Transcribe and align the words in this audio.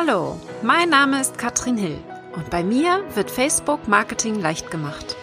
Hallo, 0.00 0.38
mein 0.62 0.90
Name 0.90 1.20
ist 1.20 1.38
Katrin 1.38 1.76
Hill 1.76 1.98
und 2.36 2.50
bei 2.50 2.62
mir 2.62 3.02
wird 3.16 3.32
Facebook 3.32 3.88
Marketing 3.88 4.40
leicht 4.40 4.70
gemacht. 4.70 5.16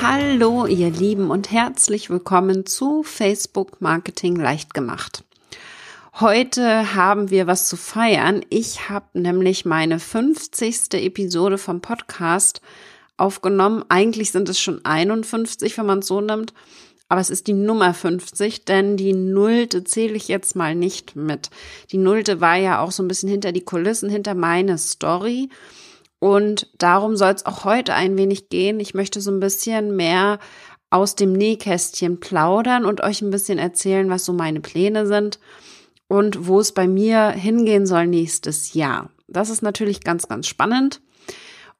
Hallo 0.00 0.66
ihr 0.66 0.90
Lieben 0.90 1.32
und 1.32 1.50
herzlich 1.50 2.08
willkommen 2.08 2.66
zu 2.66 3.02
Facebook 3.02 3.80
Marketing 3.80 4.36
leicht 4.36 4.72
gemacht. 4.72 5.24
Heute 6.20 6.94
haben 6.94 7.30
wir 7.30 7.48
was 7.48 7.68
zu 7.68 7.76
feiern. 7.76 8.44
Ich 8.48 8.88
habe 8.88 9.06
nämlich 9.14 9.64
meine 9.64 9.98
50. 9.98 10.94
Episode 10.94 11.58
vom 11.58 11.80
Podcast 11.80 12.60
aufgenommen. 13.16 13.84
Eigentlich 13.88 14.30
sind 14.30 14.48
es 14.48 14.60
schon 14.60 14.84
51, 14.84 15.76
wenn 15.78 15.86
man 15.86 15.98
es 15.98 16.06
so 16.06 16.20
nimmt 16.20 16.54
aber 17.10 17.20
es 17.20 17.28
ist 17.28 17.48
die 17.48 17.54
Nummer 17.54 17.92
50, 17.92 18.64
denn 18.64 18.96
die 18.96 19.12
Nullte 19.12 19.82
zähle 19.82 20.14
ich 20.14 20.28
jetzt 20.28 20.54
mal 20.54 20.76
nicht 20.76 21.16
mit. 21.16 21.50
Die 21.90 21.98
Nullte 21.98 22.40
war 22.40 22.54
ja 22.54 22.80
auch 22.80 22.92
so 22.92 23.02
ein 23.02 23.08
bisschen 23.08 23.28
hinter 23.28 23.50
die 23.50 23.64
Kulissen, 23.64 24.08
hinter 24.08 24.34
meine 24.34 24.78
Story. 24.78 25.48
Und 26.20 26.68
darum 26.78 27.16
soll 27.16 27.32
es 27.32 27.44
auch 27.44 27.64
heute 27.64 27.94
ein 27.94 28.16
wenig 28.16 28.48
gehen. 28.48 28.78
Ich 28.78 28.94
möchte 28.94 29.20
so 29.20 29.32
ein 29.32 29.40
bisschen 29.40 29.96
mehr 29.96 30.38
aus 30.88 31.16
dem 31.16 31.32
Nähkästchen 31.32 32.20
plaudern 32.20 32.84
und 32.84 33.00
euch 33.00 33.22
ein 33.22 33.30
bisschen 33.30 33.58
erzählen, 33.58 34.08
was 34.08 34.24
so 34.24 34.32
meine 34.32 34.60
Pläne 34.60 35.08
sind 35.08 35.40
und 36.06 36.46
wo 36.46 36.60
es 36.60 36.70
bei 36.70 36.86
mir 36.86 37.30
hingehen 37.30 37.86
soll 37.86 38.06
nächstes 38.06 38.72
Jahr. 38.74 39.10
Das 39.26 39.50
ist 39.50 39.62
natürlich 39.62 40.04
ganz, 40.04 40.28
ganz 40.28 40.46
spannend. 40.46 41.00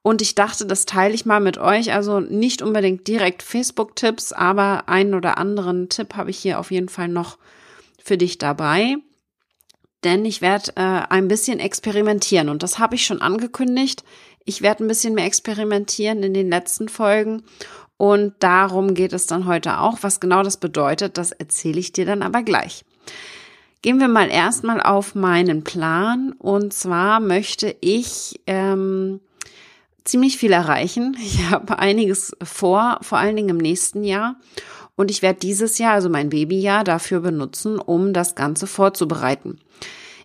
Und 0.03 0.21
ich 0.21 0.33
dachte, 0.33 0.65
das 0.65 0.85
teile 0.85 1.13
ich 1.13 1.25
mal 1.25 1.39
mit 1.39 1.57
euch. 1.57 1.93
Also 1.93 2.19
nicht 2.19 2.61
unbedingt 2.61 3.07
direkt 3.07 3.43
Facebook-Tipps, 3.43 4.33
aber 4.33 4.89
einen 4.89 5.13
oder 5.13 5.37
anderen 5.37 5.89
Tipp 5.89 6.15
habe 6.15 6.31
ich 6.31 6.39
hier 6.39 6.59
auf 6.59 6.71
jeden 6.71 6.89
Fall 6.89 7.07
noch 7.07 7.37
für 8.03 8.17
dich 8.17 8.37
dabei. 8.37 8.97
Denn 10.03 10.25
ich 10.25 10.41
werde 10.41 10.71
äh, 10.75 11.03
ein 11.09 11.27
bisschen 11.27 11.59
experimentieren 11.59 12.49
und 12.49 12.63
das 12.63 12.79
habe 12.79 12.95
ich 12.95 13.05
schon 13.05 13.21
angekündigt. 13.21 14.03
Ich 14.45 14.63
werde 14.63 14.83
ein 14.83 14.87
bisschen 14.87 15.13
mehr 15.13 15.25
experimentieren 15.25 16.23
in 16.23 16.33
den 16.33 16.49
letzten 16.49 16.89
Folgen 16.89 17.43
und 17.97 18.33
darum 18.39 18.95
geht 18.95 19.13
es 19.13 19.27
dann 19.27 19.45
heute 19.45 19.77
auch. 19.77 19.99
Was 20.01 20.19
genau 20.19 20.41
das 20.41 20.57
bedeutet, 20.57 21.19
das 21.19 21.31
erzähle 21.31 21.79
ich 21.79 21.91
dir 21.91 22.07
dann 22.07 22.23
aber 22.23 22.41
gleich. 22.41 22.83
Gehen 23.83 23.99
wir 23.99 24.07
mal 24.07 24.31
erstmal 24.31 24.81
auf 24.81 25.13
meinen 25.13 25.63
Plan 25.63 26.33
und 26.39 26.73
zwar 26.73 27.19
möchte 27.19 27.75
ich 27.81 28.39
ähm, 28.47 29.19
ziemlich 30.03 30.37
viel 30.37 30.51
erreichen. 30.51 31.15
Ich 31.19 31.49
habe 31.49 31.79
einiges 31.79 32.35
vor, 32.43 32.99
vor 33.01 33.17
allen 33.17 33.35
Dingen 33.35 33.49
im 33.49 33.57
nächsten 33.57 34.03
Jahr. 34.03 34.35
Und 34.95 35.09
ich 35.09 35.21
werde 35.21 35.39
dieses 35.39 35.77
Jahr, 35.77 35.93
also 35.93 36.09
mein 36.09 36.29
Babyjahr, 36.29 36.83
dafür 36.83 37.21
benutzen, 37.21 37.79
um 37.79 38.13
das 38.13 38.35
Ganze 38.35 38.67
vorzubereiten. 38.67 39.59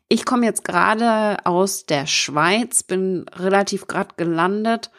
Ich 0.08 0.24
komme 0.24 0.46
jetzt 0.46 0.64
gerade 0.64 1.38
aus 1.44 1.86
der 1.86 2.06
Schweiz, 2.06 2.82
bin 2.82 3.26
relativ 3.34 3.86
gerade 3.86 4.10
gelandet 4.16 4.90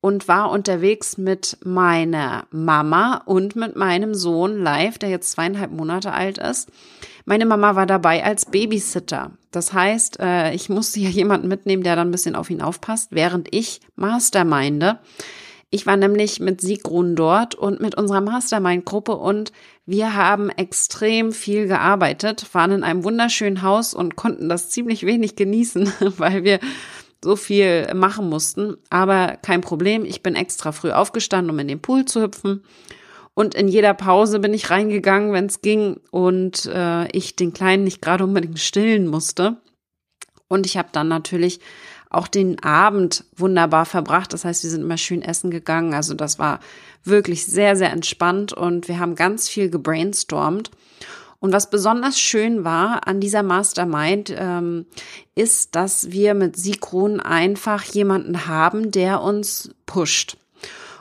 und 0.00 0.28
war 0.28 0.50
unterwegs 0.50 1.18
mit 1.18 1.58
meiner 1.64 2.46
Mama 2.50 3.22
und 3.26 3.56
mit 3.56 3.76
meinem 3.76 4.14
Sohn 4.14 4.58
live, 4.58 4.98
der 4.98 5.08
jetzt 5.08 5.32
zweieinhalb 5.32 5.70
Monate 5.70 6.12
alt 6.12 6.38
ist. 6.38 6.70
Meine 7.26 7.46
Mama 7.46 7.74
war 7.74 7.86
dabei 7.86 8.22
als 8.22 8.46
Babysitter. 8.46 9.32
Das 9.50 9.72
heißt, 9.72 10.20
äh, 10.20 10.52
ich 10.54 10.68
musste 10.68 11.00
ja 11.00 11.08
jemanden 11.08 11.48
mitnehmen, 11.48 11.82
der 11.82 11.96
dann 11.96 12.08
ein 12.08 12.12
bisschen 12.12 12.36
auf 12.36 12.50
ihn 12.50 12.60
aufpasst, 12.60 13.08
während 13.12 13.48
ich 13.54 13.80
Masterminde. 13.96 14.98
Ich 15.70 15.86
war 15.86 15.96
nämlich 15.96 16.38
mit 16.38 16.60
Sigrun 16.60 17.16
dort 17.16 17.54
und 17.54 17.80
mit 17.80 17.96
unserer 17.96 18.20
Mastermind-Gruppe 18.20 19.16
und 19.16 19.52
wir 19.86 20.14
haben 20.14 20.50
extrem 20.50 21.32
viel 21.32 21.66
gearbeitet, 21.66 22.46
waren 22.52 22.70
in 22.70 22.84
einem 22.84 23.02
wunderschönen 23.02 23.62
Haus 23.62 23.94
und 23.94 24.14
konnten 24.16 24.48
das 24.48 24.70
ziemlich 24.70 25.04
wenig 25.04 25.34
genießen, 25.34 25.92
weil 26.18 26.44
wir 26.44 26.60
so 27.24 27.36
viel 27.36 27.92
machen 27.94 28.28
mussten. 28.28 28.76
Aber 28.90 29.38
kein 29.42 29.62
Problem, 29.62 30.04
ich 30.04 30.22
bin 30.22 30.36
extra 30.36 30.72
früh 30.72 30.92
aufgestanden, 30.92 31.50
um 31.50 31.58
in 31.58 31.68
den 31.68 31.80
Pool 31.80 32.04
zu 32.04 32.20
hüpfen 32.20 32.62
und 33.34 33.54
in 33.54 33.66
jeder 33.66 33.94
Pause 33.94 34.38
bin 34.38 34.54
ich 34.54 34.70
reingegangen, 34.70 35.32
wenn 35.32 35.46
es 35.46 35.60
ging 35.60 36.00
und 36.10 36.66
äh, 36.66 37.08
ich 37.08 37.34
den 37.34 37.52
Kleinen 37.52 37.84
nicht 37.84 38.00
gerade 38.00 38.24
unbedingt 38.24 38.60
stillen 38.60 39.08
musste. 39.08 39.56
Und 40.46 40.66
ich 40.66 40.76
habe 40.76 40.88
dann 40.92 41.08
natürlich 41.08 41.58
auch 42.10 42.28
den 42.28 42.62
Abend 42.62 43.24
wunderbar 43.36 43.86
verbracht. 43.86 44.32
Das 44.32 44.44
heißt, 44.44 44.62
wir 44.62 44.70
sind 44.70 44.82
immer 44.82 44.98
schön 44.98 45.22
essen 45.22 45.50
gegangen. 45.50 45.94
Also 45.94 46.14
das 46.14 46.38
war 46.38 46.60
wirklich 47.02 47.44
sehr, 47.44 47.74
sehr 47.74 47.90
entspannt 47.90 48.52
und 48.52 48.86
wir 48.86 49.00
haben 49.00 49.16
ganz 49.16 49.48
viel 49.48 49.68
gebrainstormt. 49.68 50.70
Und 51.40 51.52
was 51.52 51.68
besonders 51.68 52.18
schön 52.18 52.64
war 52.64 53.06
an 53.06 53.20
dieser 53.20 53.42
Mastermind, 53.42 54.32
ähm, 54.34 54.86
ist, 55.34 55.74
dass 55.74 56.10
wir 56.12 56.34
mit 56.34 56.56
Sigrun 56.56 57.20
einfach 57.20 57.82
jemanden 57.82 58.46
haben, 58.46 58.92
der 58.92 59.20
uns 59.20 59.74
pusht. 59.84 60.38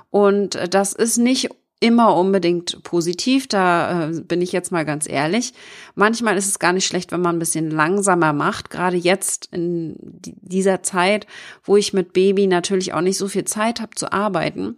Und 0.09 0.59
das 0.71 0.93
ist 0.93 1.17
nicht 1.17 1.49
immer 1.83 2.15
unbedingt 2.15 2.81
positiv, 2.83 3.47
da 3.47 4.07
äh, 4.07 4.21
bin 4.21 4.41
ich 4.41 4.53
jetzt 4.53 4.71
mal 4.71 4.85
ganz 4.85 5.07
ehrlich. 5.07 5.53
Manchmal 5.95 6.37
ist 6.37 6.47
es 6.47 6.57
gar 6.57 6.71
nicht 6.71 6.87
schlecht, 6.87 7.11
wenn 7.11 7.19
man 7.19 7.35
ein 7.35 7.39
bisschen 7.39 7.69
langsamer 7.69 8.31
macht, 8.31 8.69
gerade 8.69 8.95
jetzt 8.95 9.49
in 9.51 9.97
dieser 9.99 10.81
Zeit, 10.81 11.27
wo 11.65 11.75
ich 11.75 11.91
mit 11.91 12.13
Baby 12.13 12.47
natürlich 12.47 12.93
auch 12.93 13.01
nicht 13.01 13.17
so 13.17 13.27
viel 13.27 13.43
Zeit 13.43 13.81
habe 13.81 13.95
zu 13.95 14.13
arbeiten. 14.13 14.77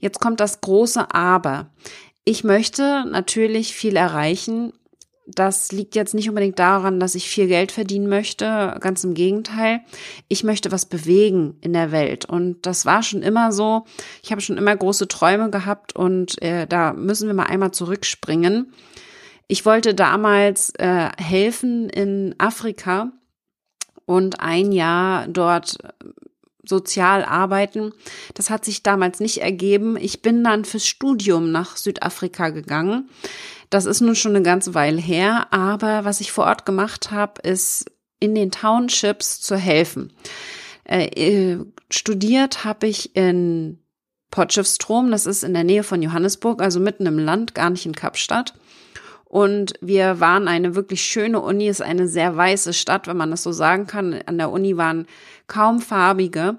Jetzt 0.00 0.20
kommt 0.20 0.40
das 0.40 0.60
große 0.60 1.14
Aber. 1.14 1.70
Ich 2.24 2.42
möchte 2.42 3.04
natürlich 3.08 3.72
viel 3.72 3.94
erreichen 3.94 4.72
das 5.34 5.72
liegt 5.72 5.94
jetzt 5.94 6.14
nicht 6.14 6.28
unbedingt 6.28 6.58
daran, 6.58 7.00
dass 7.00 7.14
ich 7.14 7.28
viel 7.28 7.46
Geld 7.46 7.72
verdienen 7.72 8.08
möchte, 8.08 8.76
ganz 8.80 9.04
im 9.04 9.14
Gegenteil. 9.14 9.80
Ich 10.28 10.44
möchte 10.44 10.72
was 10.72 10.86
bewegen 10.86 11.56
in 11.60 11.72
der 11.72 11.92
Welt 11.92 12.24
und 12.24 12.64
das 12.66 12.86
war 12.86 13.02
schon 13.02 13.22
immer 13.22 13.52
so. 13.52 13.84
Ich 14.22 14.30
habe 14.30 14.40
schon 14.40 14.58
immer 14.58 14.76
große 14.76 15.08
Träume 15.08 15.50
gehabt 15.50 15.94
und 15.94 16.40
äh, 16.42 16.66
da 16.66 16.92
müssen 16.92 17.26
wir 17.28 17.34
mal 17.34 17.46
einmal 17.46 17.72
zurückspringen. 17.72 18.72
Ich 19.48 19.66
wollte 19.66 19.94
damals 19.94 20.70
äh, 20.78 21.08
helfen 21.16 21.88
in 21.90 22.34
Afrika 22.38 23.12
und 24.06 24.40
ein 24.40 24.72
Jahr 24.72 25.26
dort 25.28 25.78
sozial 26.64 27.24
arbeiten. 27.24 27.92
Das 28.34 28.50
hat 28.50 28.64
sich 28.64 28.82
damals 28.82 29.18
nicht 29.18 29.38
ergeben. 29.38 29.96
Ich 29.96 30.22
bin 30.22 30.44
dann 30.44 30.64
fürs 30.64 30.86
Studium 30.86 31.50
nach 31.50 31.76
Südafrika 31.76 32.50
gegangen 32.50 33.08
das 33.70 33.86
ist 33.86 34.00
nun 34.00 34.16
schon 34.16 34.34
eine 34.34 34.44
ganze 34.44 34.74
Weile 34.74 35.00
her, 35.00 35.46
aber 35.52 36.04
was 36.04 36.20
ich 36.20 36.32
vor 36.32 36.44
Ort 36.44 36.66
gemacht 36.66 37.12
habe, 37.12 37.40
ist 37.42 37.86
in 38.18 38.34
den 38.34 38.50
Townships 38.50 39.40
zu 39.40 39.56
helfen. 39.56 40.12
Äh, 40.84 41.06
äh, 41.06 41.64
studiert 41.88 42.64
habe 42.64 42.88
ich 42.88 43.14
in 43.14 43.78
Potchefstroom, 44.32 45.10
das 45.12 45.24
ist 45.24 45.44
in 45.44 45.54
der 45.54 45.64
Nähe 45.64 45.84
von 45.84 46.02
Johannesburg, 46.02 46.60
also 46.60 46.80
mitten 46.80 47.06
im 47.06 47.18
Land, 47.18 47.54
gar 47.54 47.70
nicht 47.70 47.86
in 47.86 47.94
Kapstadt. 47.94 48.54
Und 49.24 49.74
wir 49.80 50.18
waren 50.18 50.48
eine 50.48 50.74
wirklich 50.74 51.02
schöne 51.02 51.40
Uni, 51.40 51.68
ist 51.68 51.82
eine 51.82 52.08
sehr 52.08 52.36
weiße 52.36 52.72
Stadt, 52.72 53.06
wenn 53.06 53.16
man 53.16 53.30
das 53.30 53.44
so 53.44 53.52
sagen 53.52 53.86
kann. 53.86 54.20
An 54.26 54.38
der 54.38 54.50
Uni 54.50 54.76
waren 54.76 55.06
kaum 55.46 55.80
farbige. 55.80 56.58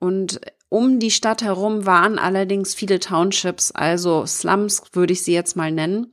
Und 0.00 0.40
um 0.68 0.98
die 0.98 1.12
Stadt 1.12 1.42
herum 1.42 1.86
waren 1.86 2.18
allerdings 2.18 2.74
viele 2.74 2.98
Townships, 2.98 3.70
also 3.70 4.26
Slums 4.26 4.82
würde 4.92 5.12
ich 5.12 5.22
sie 5.22 5.32
jetzt 5.32 5.54
mal 5.54 5.70
nennen 5.70 6.12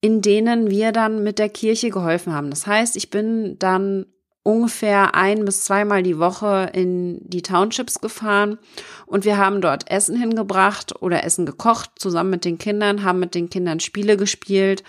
in 0.00 0.22
denen 0.22 0.70
wir 0.70 0.92
dann 0.92 1.22
mit 1.22 1.38
der 1.38 1.48
Kirche 1.48 1.90
geholfen 1.90 2.32
haben. 2.32 2.50
Das 2.50 2.66
heißt, 2.66 2.96
ich 2.96 3.10
bin 3.10 3.58
dann 3.58 4.06
ungefähr 4.42 5.14
ein 5.14 5.44
bis 5.44 5.64
zweimal 5.64 6.02
die 6.02 6.18
Woche 6.18 6.70
in 6.72 7.20
die 7.28 7.42
Townships 7.42 8.00
gefahren 8.00 8.58
und 9.06 9.24
wir 9.26 9.36
haben 9.36 9.60
dort 9.60 9.90
Essen 9.90 10.16
hingebracht 10.16 11.02
oder 11.02 11.24
Essen 11.24 11.44
gekocht 11.44 11.90
zusammen 11.96 12.30
mit 12.30 12.44
den 12.46 12.56
Kindern, 12.56 13.04
haben 13.04 13.20
mit 13.20 13.34
den 13.34 13.50
Kindern 13.50 13.80
Spiele 13.80 14.16
gespielt, 14.16 14.82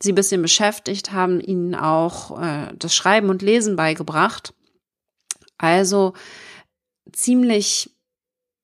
sie 0.00 0.12
bisschen 0.12 0.42
beschäftigt, 0.42 1.12
haben 1.12 1.40
ihnen 1.40 1.74
auch 1.74 2.40
äh, 2.40 2.68
das 2.78 2.94
Schreiben 2.94 3.30
und 3.30 3.40
Lesen 3.40 3.76
beigebracht. 3.76 4.52
Also 5.56 6.12
ziemlich 7.12 7.97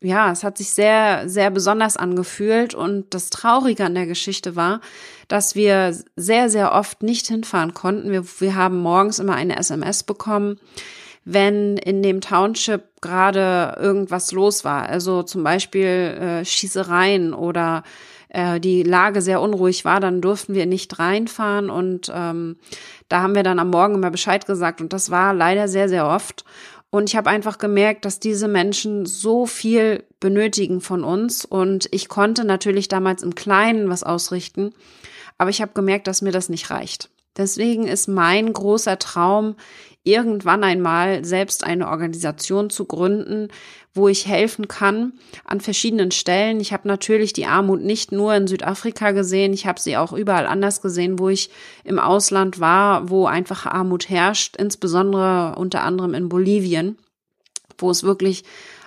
ja, 0.04 0.30
es 0.30 0.44
hat 0.44 0.58
sich 0.58 0.70
sehr, 0.70 1.28
sehr 1.28 1.50
besonders 1.50 1.96
angefühlt. 1.96 2.74
Und 2.74 3.14
das 3.14 3.30
Traurige 3.30 3.84
an 3.84 3.94
der 3.94 4.06
Geschichte 4.06 4.54
war, 4.54 4.80
dass 5.28 5.54
wir 5.54 5.96
sehr, 6.16 6.50
sehr 6.50 6.72
oft 6.72 7.02
nicht 7.02 7.26
hinfahren 7.26 7.74
konnten. 7.74 8.10
Wir, 8.10 8.24
wir 8.40 8.54
haben 8.54 8.80
morgens 8.80 9.18
immer 9.18 9.34
eine 9.34 9.56
SMS 9.56 10.02
bekommen, 10.02 10.60
wenn 11.24 11.78
in 11.78 12.02
dem 12.02 12.20
Township 12.20 13.00
gerade 13.00 13.76
irgendwas 13.80 14.32
los 14.32 14.64
war. 14.64 14.88
Also 14.88 15.22
zum 15.22 15.42
Beispiel 15.42 15.86
äh, 15.86 16.44
Schießereien 16.44 17.32
oder 17.32 17.82
äh, 18.28 18.60
die 18.60 18.82
Lage 18.82 19.22
sehr 19.22 19.40
unruhig 19.40 19.86
war, 19.86 20.00
dann 20.00 20.20
durften 20.20 20.54
wir 20.54 20.66
nicht 20.66 20.98
reinfahren. 20.98 21.70
Und 21.70 22.12
ähm, 22.14 22.56
da 23.08 23.22
haben 23.22 23.34
wir 23.34 23.42
dann 23.42 23.58
am 23.58 23.70
Morgen 23.70 23.94
immer 23.94 24.10
Bescheid 24.10 24.44
gesagt. 24.44 24.82
Und 24.82 24.92
das 24.92 25.10
war 25.10 25.32
leider 25.32 25.66
sehr, 25.68 25.88
sehr 25.88 26.06
oft. 26.06 26.44
Und 26.94 27.10
ich 27.10 27.16
habe 27.16 27.28
einfach 27.28 27.58
gemerkt, 27.58 28.04
dass 28.04 28.20
diese 28.20 28.46
Menschen 28.46 29.04
so 29.04 29.46
viel 29.46 30.04
benötigen 30.20 30.80
von 30.80 31.02
uns. 31.02 31.44
Und 31.44 31.88
ich 31.90 32.08
konnte 32.08 32.44
natürlich 32.44 32.86
damals 32.86 33.24
im 33.24 33.34
Kleinen 33.34 33.88
was 33.88 34.04
ausrichten, 34.04 34.72
aber 35.36 35.50
ich 35.50 35.60
habe 35.60 35.72
gemerkt, 35.74 36.06
dass 36.06 36.22
mir 36.22 36.30
das 36.30 36.48
nicht 36.48 36.70
reicht. 36.70 37.10
Deswegen 37.36 37.86
ist 37.86 38.08
mein 38.08 38.52
großer 38.52 38.98
Traum, 38.98 39.56
irgendwann 40.04 40.62
einmal 40.62 41.24
selbst 41.24 41.64
eine 41.64 41.88
Organisation 41.88 42.68
zu 42.68 42.84
gründen, 42.84 43.48
wo 43.94 44.08
ich 44.08 44.26
helfen 44.26 44.68
kann 44.68 45.14
an 45.44 45.60
verschiedenen 45.60 46.10
Stellen. 46.10 46.60
Ich 46.60 46.72
habe 46.72 46.86
natürlich 46.86 47.32
die 47.32 47.46
Armut 47.46 47.80
nicht 47.80 48.12
nur 48.12 48.34
in 48.34 48.46
Südafrika 48.46 49.12
gesehen, 49.12 49.54
ich 49.54 49.66
habe 49.66 49.80
sie 49.80 49.96
auch 49.96 50.12
überall 50.12 50.46
anders 50.46 50.82
gesehen, 50.82 51.18
wo 51.18 51.30
ich 51.30 51.50
im 51.84 51.98
Ausland 51.98 52.60
war, 52.60 53.08
wo 53.08 53.26
einfach 53.26 53.66
Armut 53.66 54.10
herrscht, 54.10 54.56
insbesondere 54.56 55.54
unter 55.56 55.82
anderem 55.82 56.12
in 56.14 56.28
Bolivien, 56.28 56.98
wo 57.78 57.90
es 57.90 58.02
wirklich 58.02 58.44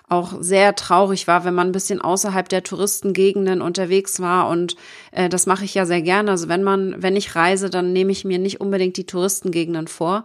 auch 0.10 0.36
sehr 0.40 0.76
traurig 0.76 1.28
war, 1.28 1.44
wenn 1.44 1.54
man 1.54 1.68
ein 1.68 1.74
bisschen 1.74 2.02
außerhalb 2.02 2.48
der 2.48 2.64
Touristengegenden 2.64 3.62
unterwegs 3.62 4.22
war. 4.22 4.48
Und 4.48 4.76
äh, 5.12 5.28
das 5.28 5.46
mache 5.46 5.66
ich 5.66 5.74
ja 5.74 5.86
sehr 5.86 6.02
gerne. 6.02 6.32
Also 6.32 6.48
wenn 6.48 6.64
man, 6.64 6.96
wenn 7.02 7.16
ich 7.16 7.36
reise, 7.36 7.70
dann 7.70 7.92
nehme 7.92 8.12
ich 8.12 8.24
mir 8.24 8.40
nicht 8.40 8.62
unbedingt 8.62 8.96
die 8.98 9.06
Touristengegenden 9.06 9.88
vor. 9.88 10.24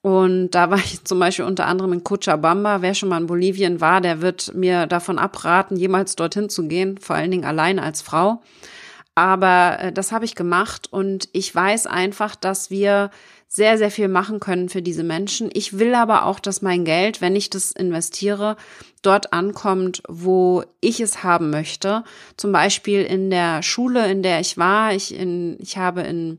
Und 0.00 0.50
da 0.50 0.70
war 0.70 0.78
ich 0.78 1.04
zum 1.04 1.18
Beispiel 1.18 1.44
unter 1.44 1.66
anderem 1.66 1.92
in 1.92 2.04
Cochabamba. 2.04 2.80
Wer 2.80 2.94
schon 2.94 3.08
mal 3.08 3.20
in 3.20 3.26
Bolivien 3.26 3.80
war, 3.80 4.00
der 4.00 4.22
wird 4.22 4.54
mir 4.54 4.86
davon 4.86 5.18
abraten, 5.18 5.76
jemals 5.76 6.16
dorthin 6.16 6.48
zu 6.48 6.66
gehen, 6.68 6.98
vor 6.98 7.16
allen 7.16 7.30
Dingen 7.30 7.44
alleine 7.44 7.82
als 7.82 8.02
Frau. 8.02 8.40
Aber 9.16 9.78
äh, 9.80 9.92
das 9.92 10.12
habe 10.12 10.24
ich 10.26 10.36
gemacht 10.36 10.92
und 10.92 11.28
ich 11.32 11.52
weiß 11.52 11.88
einfach, 11.88 12.36
dass 12.36 12.70
wir 12.70 13.10
sehr, 13.48 13.78
sehr 13.78 13.90
viel 13.90 14.08
machen 14.08 14.40
können 14.40 14.68
für 14.68 14.82
diese 14.82 15.04
Menschen. 15.04 15.50
Ich 15.52 15.78
will 15.78 15.94
aber 15.94 16.26
auch, 16.26 16.38
dass 16.38 16.62
mein 16.62 16.84
Geld, 16.84 17.20
wenn 17.20 17.34
ich 17.34 17.48
das 17.48 17.72
investiere, 17.72 18.56
dort 19.02 19.32
ankommt, 19.32 20.02
wo 20.08 20.64
ich 20.80 21.00
es 21.00 21.22
haben 21.22 21.50
möchte. 21.50 22.04
Zum 22.36 22.52
Beispiel 22.52 23.02
in 23.02 23.30
der 23.30 23.62
Schule, 23.62 24.10
in 24.10 24.22
der 24.22 24.40
ich 24.40 24.58
war. 24.58 24.92
Ich, 24.92 25.14
in, 25.14 25.56
ich 25.60 25.78
habe 25.78 26.02
in 26.02 26.38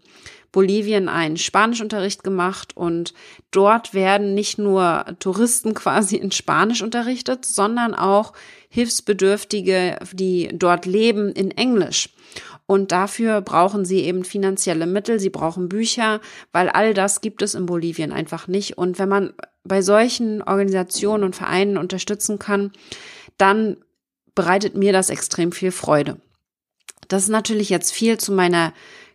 Bolivien 0.51 1.09
einen 1.09 1.37
Spanischunterricht 1.37 2.23
gemacht 2.23 2.77
und 2.77 3.13
dort 3.51 3.93
werden 3.95 4.35
nicht 4.35 4.59
nur 4.59 5.05
Touristen 5.19 5.73
quasi 5.75 6.17
in 6.17 6.31
Spanisch 6.31 6.83
unterrichtet, 6.83 7.43
sondern 7.45 7.95
auch 7.95 8.33
Hilfsbedürftige, 8.69 9.97
die 10.11 10.49
dort 10.53 10.85
leben, 10.85 11.31
in 11.31 11.51
Englisch. 11.51 12.09
Und 12.67 12.91
dafür 12.91 13.39
brauchen 13.41 13.85
sie 13.85 14.01
eben 14.01 14.25
finanzielle 14.25 14.85
Mittel, 14.85 15.19
sie 15.19 15.29
brauchen 15.29 15.69
Bücher, 15.69 16.19
weil 16.51 16.69
all 16.69 16.93
das 16.93 17.21
gibt 17.21 17.41
es 17.41 17.55
in 17.55 17.65
Bolivien 17.65 18.11
einfach 18.11 18.47
nicht. 18.47 18.77
Und 18.77 18.99
wenn 18.99 19.07
man 19.07 19.33
bei 19.63 19.81
solchen 19.81 20.41
Organisationen 20.43 21.23
und 21.23 21.35
Vereinen 21.35 21.77
unterstützen 21.77 22.39
kann, 22.39 22.71
dann 23.37 23.77
bereitet 24.35 24.75
mir 24.75 24.91
das 24.91 25.09
extrem 25.09 25.53
viel 25.53 25.71
Freude. 25.71 26.17
Das 27.07 27.23
ist 27.23 27.29
natürlich 27.29 27.69
jetzt 27.69 27.91
viel 27.91 28.17
zu 28.17 28.33
meiner 28.33 28.73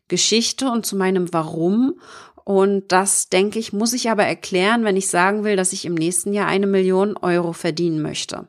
Geschichte 0.08 0.70
und 0.70 0.87
zu 0.87 0.96
meinem 0.96 1.32
Warum. 1.32 2.00
Und 2.44 2.90
das, 2.90 3.28
denke 3.28 3.58
ich, 3.58 3.72
muss 3.72 3.93
ich 3.93 4.10
aber 4.10 4.25
erklären, 4.25 4.84
wenn 4.84 4.96
ich 4.96 5.08
sagen 5.08 5.44
will, 5.44 5.56
dass 5.56 5.72
ich 5.72 5.84
im 5.84 5.94
nächsten 5.94 6.32
Jahr 6.32 6.48
eine 6.48 6.66
Million 6.66 7.16
Euro 7.19 7.52
verdienen 7.52 8.00
möchte. 8.00 8.48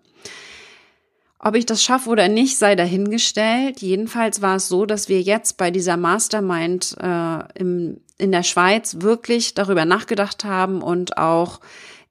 Ob 1.45 1.55
ich 1.55 1.65
das 1.65 1.83
schaffe 1.83 2.09
oder 2.09 2.29
nicht, 2.29 2.57
sei 2.57 2.73
dahingestellt. 2.75 3.81
Jedenfalls 3.81 4.41
war 4.41 4.55
es 4.55 4.69
so, 4.69 4.85
dass 4.85 5.09
wir 5.09 5.21
jetzt 5.21 5.57
bei 5.57 5.71
dieser 5.71 5.97
Mastermind 5.97 6.95
äh, 7.01 7.59
im, 7.59 7.99
in 8.17 8.31
der 8.31 8.43
Schweiz 8.43 9.01
wirklich 9.01 9.53
darüber 9.53 9.83
nachgedacht 9.83 10.45
haben 10.45 10.81
und 10.81 11.17
auch 11.17 11.59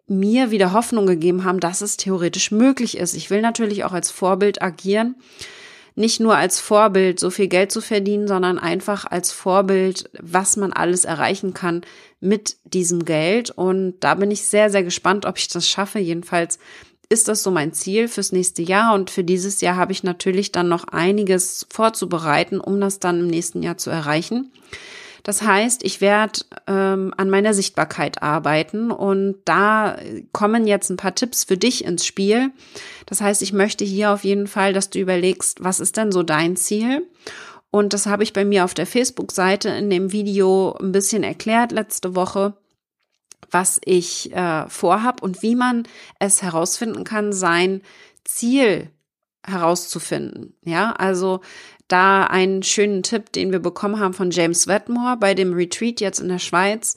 mir 0.07 0.51
wieder 0.51 0.75
Hoffnung 0.75 1.07
gegeben 1.07 1.45
haben, 1.45 1.61
dass 1.61 1.81
es 1.81 1.97
theoretisch 1.97 2.51
möglich 2.51 2.99
ist. 2.99 3.15
Ich 3.15 3.31
will 3.31 3.41
natürlich 3.41 3.85
auch 3.85 3.93
als 3.93 4.11
Vorbild 4.11 4.61
agieren. 4.61 5.15
Nicht 5.95 6.21
nur 6.21 6.37
als 6.37 6.61
Vorbild, 6.61 7.19
so 7.19 7.31
viel 7.31 7.49
Geld 7.49 7.73
zu 7.73 7.81
verdienen, 7.81 8.29
sondern 8.29 8.59
einfach 8.59 9.07
als 9.07 9.33
Vorbild, 9.33 10.11
was 10.21 10.59
man 10.59 10.75
alles 10.75 11.07
erreichen 11.07 11.55
kann 11.55 11.83
mit 12.21 12.57
diesem 12.65 13.07
Geld. 13.07 13.49
Und 13.51 13.95
da 14.01 14.15
bin 14.15 14.31
ich 14.31 14.43
sehr, 14.43 14.69
sehr 14.69 14.83
gespannt, 14.83 15.25
ob 15.25 15.39
ich 15.39 15.49
das 15.49 15.67
schaffe. 15.67 16.01
Jedenfalls 16.01 16.59
ist 17.13 17.29
das 17.29 17.43
so 17.43 17.51
mein 17.51 17.75
Ziel 17.75 18.09
fürs 18.09 18.33
nächste 18.33 18.63
Jahr 18.63 18.95
und 18.95 19.11
für 19.11 19.23
dieses 19.23 19.61
Jahr 19.61 19.77
habe 19.77 19.93
ich 19.93 20.03
natürlich 20.03 20.51
dann 20.51 20.69
noch 20.69 20.85
einiges 20.85 21.67
vorzubereiten, 21.71 22.59
um 22.59 22.81
das 22.81 23.01
dann 23.01 23.21
im 23.21 23.27
nächsten 23.27 23.63
Jahr 23.63 23.77
zu 23.77 23.91
erreichen. 23.91 24.51
Das 25.23 25.43
heißt, 25.43 25.85
ich 25.85 26.01
werde 26.01 26.41
ähm, 26.67 27.13
an 27.17 27.29
meiner 27.29 27.53
Sichtbarkeit 27.55 28.23
arbeiten 28.23 28.91
und 28.91 29.37
da 29.45 29.97
kommen 30.33 30.67
jetzt 30.67 30.91
ein 30.91 30.97
paar 30.97 31.15
Tipps 31.15 31.45
für 31.45 31.59
dich 31.59 31.85
ins 31.85 32.07
Spiel. 32.07 32.51
Das 33.07 33.21
heißt, 33.21 33.43
ich 33.43 33.53
möchte 33.53 33.85
hier 33.85 34.11
auf 34.11 34.25
jeden 34.25 34.47
Fall, 34.47 34.73
dass 34.73 34.89
du 34.89 34.99
überlegst, 34.99 35.63
was 35.63 35.81
ist 35.81 35.99
denn 35.99 36.13
so 36.13 36.23
dein 36.23 36.57
Ziel? 36.57 37.07
Und 37.71 37.93
das 37.93 38.07
habe 38.07 38.23
ich 38.23 38.33
bei 38.33 38.45
mir 38.45 38.65
auf 38.65 38.75
der 38.75 38.87
Facebook-Seite 38.87 39.69
in 39.69 39.91
dem 39.91 40.13
Video 40.13 40.77
ein 40.81 40.93
bisschen 40.93 41.23
erklärt 41.23 41.73
letzte 41.73 42.17
Woche 42.17 42.55
was 43.53 43.81
ich 43.85 44.33
äh, 44.33 44.69
vorhab 44.69 45.23
und 45.23 45.43
wie 45.43 45.55
man 45.55 45.85
es 46.19 46.43
herausfinden 46.43 47.05
kann, 47.05 47.33
sein 47.33 47.83
Ziel 48.25 48.91
herauszufinden. 49.45 50.55
Ja, 50.65 50.93
also 50.93 51.41
da 51.89 52.25
einen 52.25 52.63
schönen 52.63 53.03
Tipp, 53.03 53.33
den 53.33 53.53
wir 53.53 53.61
bekommen 53.61 54.01
haben 54.01 54.15
von 54.15 54.31
James 54.31 54.67
Wetmore 54.67 55.17
bei 55.19 55.35
dem 55.35 55.53
Retreat 55.53 56.01
jetzt 56.01 56.21
in 56.21 56.29
der 56.29 56.39
Schweiz. 56.39 56.97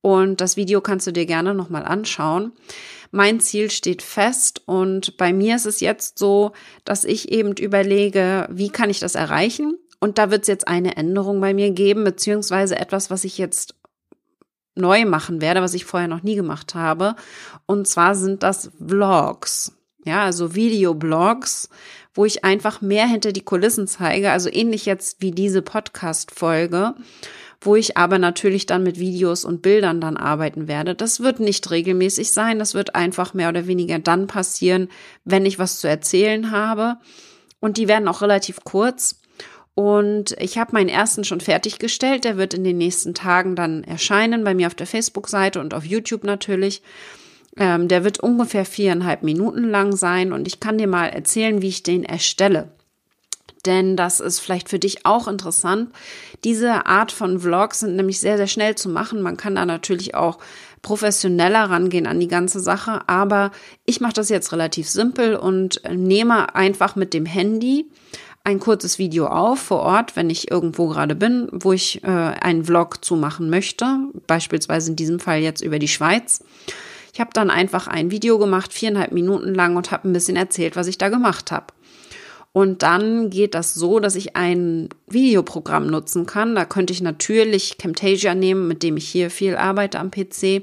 Und 0.00 0.40
das 0.40 0.56
Video 0.56 0.80
kannst 0.80 1.06
du 1.06 1.12
dir 1.12 1.24
gerne 1.24 1.54
nochmal 1.54 1.84
anschauen. 1.84 2.52
Mein 3.10 3.38
Ziel 3.40 3.70
steht 3.70 4.02
fest 4.02 4.62
und 4.66 5.16
bei 5.16 5.32
mir 5.32 5.54
ist 5.54 5.66
es 5.66 5.80
jetzt 5.80 6.18
so, 6.18 6.52
dass 6.84 7.04
ich 7.04 7.30
eben 7.30 7.52
überlege, 7.52 8.48
wie 8.50 8.70
kann 8.70 8.90
ich 8.90 8.98
das 8.98 9.14
erreichen? 9.14 9.78
Und 10.00 10.18
da 10.18 10.30
wird 10.30 10.42
es 10.42 10.48
jetzt 10.48 10.68
eine 10.68 10.96
Änderung 10.96 11.40
bei 11.40 11.54
mir 11.54 11.70
geben, 11.70 12.04
beziehungsweise 12.04 12.76
etwas, 12.76 13.10
was 13.10 13.24
ich 13.24 13.38
jetzt 13.38 13.76
neu 14.74 15.04
machen 15.04 15.40
werde, 15.40 15.62
was 15.62 15.74
ich 15.74 15.84
vorher 15.84 16.08
noch 16.08 16.22
nie 16.22 16.34
gemacht 16.34 16.74
habe. 16.74 17.14
Und 17.66 17.86
zwar 17.86 18.14
sind 18.14 18.42
das 18.42 18.70
Vlogs. 18.84 19.72
Ja, 20.04 20.24
also 20.24 20.54
Videoblogs, 20.54 21.70
wo 22.12 22.24
ich 22.24 22.44
einfach 22.44 22.82
mehr 22.82 23.06
hinter 23.06 23.32
die 23.32 23.44
Kulissen 23.44 23.86
zeige, 23.86 24.30
also 24.30 24.50
ähnlich 24.52 24.84
jetzt 24.84 25.22
wie 25.22 25.30
diese 25.30 25.62
Podcast-Folge, 25.62 26.94
wo 27.62 27.74
ich 27.74 27.96
aber 27.96 28.18
natürlich 28.18 28.66
dann 28.66 28.82
mit 28.82 28.98
Videos 28.98 29.46
und 29.46 29.62
Bildern 29.62 30.02
dann 30.02 30.18
arbeiten 30.18 30.68
werde. 30.68 30.94
Das 30.94 31.20
wird 31.20 31.40
nicht 31.40 31.70
regelmäßig 31.70 32.30
sein, 32.30 32.58
das 32.58 32.74
wird 32.74 32.94
einfach 32.94 33.32
mehr 33.32 33.48
oder 33.48 33.66
weniger 33.66 33.98
dann 33.98 34.26
passieren, 34.26 34.88
wenn 35.24 35.46
ich 35.46 35.58
was 35.58 35.80
zu 35.80 35.88
erzählen 35.88 36.50
habe. 36.50 36.98
Und 37.60 37.78
die 37.78 37.88
werden 37.88 38.08
auch 38.08 38.20
relativ 38.20 38.58
kurz. 38.62 39.20
Und 39.74 40.36
ich 40.38 40.56
habe 40.56 40.72
meinen 40.72 40.88
ersten 40.88 41.24
schon 41.24 41.40
fertiggestellt. 41.40 42.24
Der 42.24 42.36
wird 42.36 42.54
in 42.54 42.64
den 42.64 42.78
nächsten 42.78 43.12
Tagen 43.12 43.56
dann 43.56 43.82
erscheinen, 43.84 44.44
bei 44.44 44.54
mir 44.54 44.68
auf 44.68 44.74
der 44.74 44.86
Facebook-Seite 44.86 45.60
und 45.60 45.74
auf 45.74 45.84
YouTube 45.84 46.24
natürlich. 46.24 46.82
Ähm, 47.56 47.88
der 47.88 48.04
wird 48.04 48.20
ungefähr 48.20 48.64
viereinhalb 48.64 49.22
Minuten 49.22 49.68
lang 49.68 49.94
sein 49.96 50.32
und 50.32 50.46
ich 50.46 50.60
kann 50.60 50.78
dir 50.78 50.88
mal 50.88 51.06
erzählen, 51.06 51.62
wie 51.62 51.68
ich 51.68 51.82
den 51.82 52.04
erstelle. 52.04 52.70
Denn 53.66 53.96
das 53.96 54.20
ist 54.20 54.40
vielleicht 54.40 54.68
für 54.68 54.78
dich 54.78 55.06
auch 55.06 55.26
interessant. 55.26 55.90
Diese 56.44 56.86
Art 56.86 57.12
von 57.12 57.40
Vlogs 57.40 57.80
sind 57.80 57.96
nämlich 57.96 58.20
sehr, 58.20 58.36
sehr 58.36 58.46
schnell 58.46 58.74
zu 58.74 58.88
machen. 58.88 59.22
Man 59.22 59.36
kann 59.36 59.54
da 59.54 59.64
natürlich 59.64 60.14
auch 60.14 60.38
professioneller 60.82 61.70
rangehen 61.70 62.06
an 62.06 62.20
die 62.20 62.28
ganze 62.28 62.60
Sache. 62.60 63.08
Aber 63.08 63.52
ich 63.86 64.00
mache 64.00 64.12
das 64.12 64.28
jetzt 64.28 64.52
relativ 64.52 64.88
simpel 64.88 65.36
und 65.36 65.80
nehme 65.90 66.54
einfach 66.54 66.94
mit 66.94 67.14
dem 67.14 67.24
Handy 67.24 67.86
ein 68.44 68.60
kurzes 68.60 68.98
Video 68.98 69.26
auf 69.26 69.58
vor 69.58 69.80
Ort, 69.80 70.16
wenn 70.16 70.28
ich 70.28 70.50
irgendwo 70.50 70.88
gerade 70.88 71.14
bin, 71.14 71.48
wo 71.50 71.72
ich 71.72 72.04
äh, 72.04 72.08
einen 72.08 72.64
Vlog 72.64 73.02
zu 73.02 73.16
machen 73.16 73.48
möchte, 73.48 73.86
beispielsweise 74.26 74.90
in 74.90 74.96
diesem 74.96 75.18
Fall 75.18 75.40
jetzt 75.40 75.62
über 75.62 75.78
die 75.78 75.88
Schweiz. 75.88 76.44
Ich 77.14 77.20
habe 77.20 77.30
dann 77.32 77.48
einfach 77.48 77.86
ein 77.86 78.10
Video 78.10 78.38
gemacht, 78.38 78.72
viereinhalb 78.72 79.12
Minuten 79.12 79.54
lang 79.54 79.76
und 79.76 79.90
habe 79.90 80.08
ein 80.08 80.12
bisschen 80.12 80.36
erzählt, 80.36 80.76
was 80.76 80.88
ich 80.88 80.98
da 80.98 81.08
gemacht 81.08 81.52
habe. 81.52 81.66
Und 82.52 82.82
dann 82.82 83.30
geht 83.30 83.54
das 83.54 83.74
so, 83.74 83.98
dass 83.98 84.14
ich 84.14 84.36
ein 84.36 84.88
Videoprogramm 85.08 85.86
nutzen 85.86 86.26
kann. 86.26 86.54
Da 86.54 86.64
könnte 86.64 86.92
ich 86.92 87.00
natürlich 87.00 87.78
Camtasia 87.78 88.34
nehmen, 88.34 88.68
mit 88.68 88.82
dem 88.82 88.96
ich 88.96 89.08
hier 89.08 89.30
viel 89.30 89.56
arbeite 89.56 89.98
am 89.98 90.10
PC. 90.10 90.62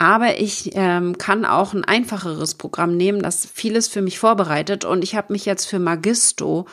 Aber 0.00 0.38
ich 0.38 0.70
ähm, 0.74 1.18
kann 1.18 1.44
auch 1.44 1.74
ein 1.74 1.84
einfacheres 1.84 2.54
Programm 2.54 2.96
nehmen, 2.96 3.20
das 3.20 3.48
vieles 3.52 3.88
für 3.88 4.00
mich 4.00 4.20
vorbereitet. 4.20 4.84
Und 4.84 5.02
ich 5.02 5.16
habe 5.16 5.32
mich 5.32 5.44
jetzt 5.44 5.64
für 5.66 5.80
Magisto 5.80 6.66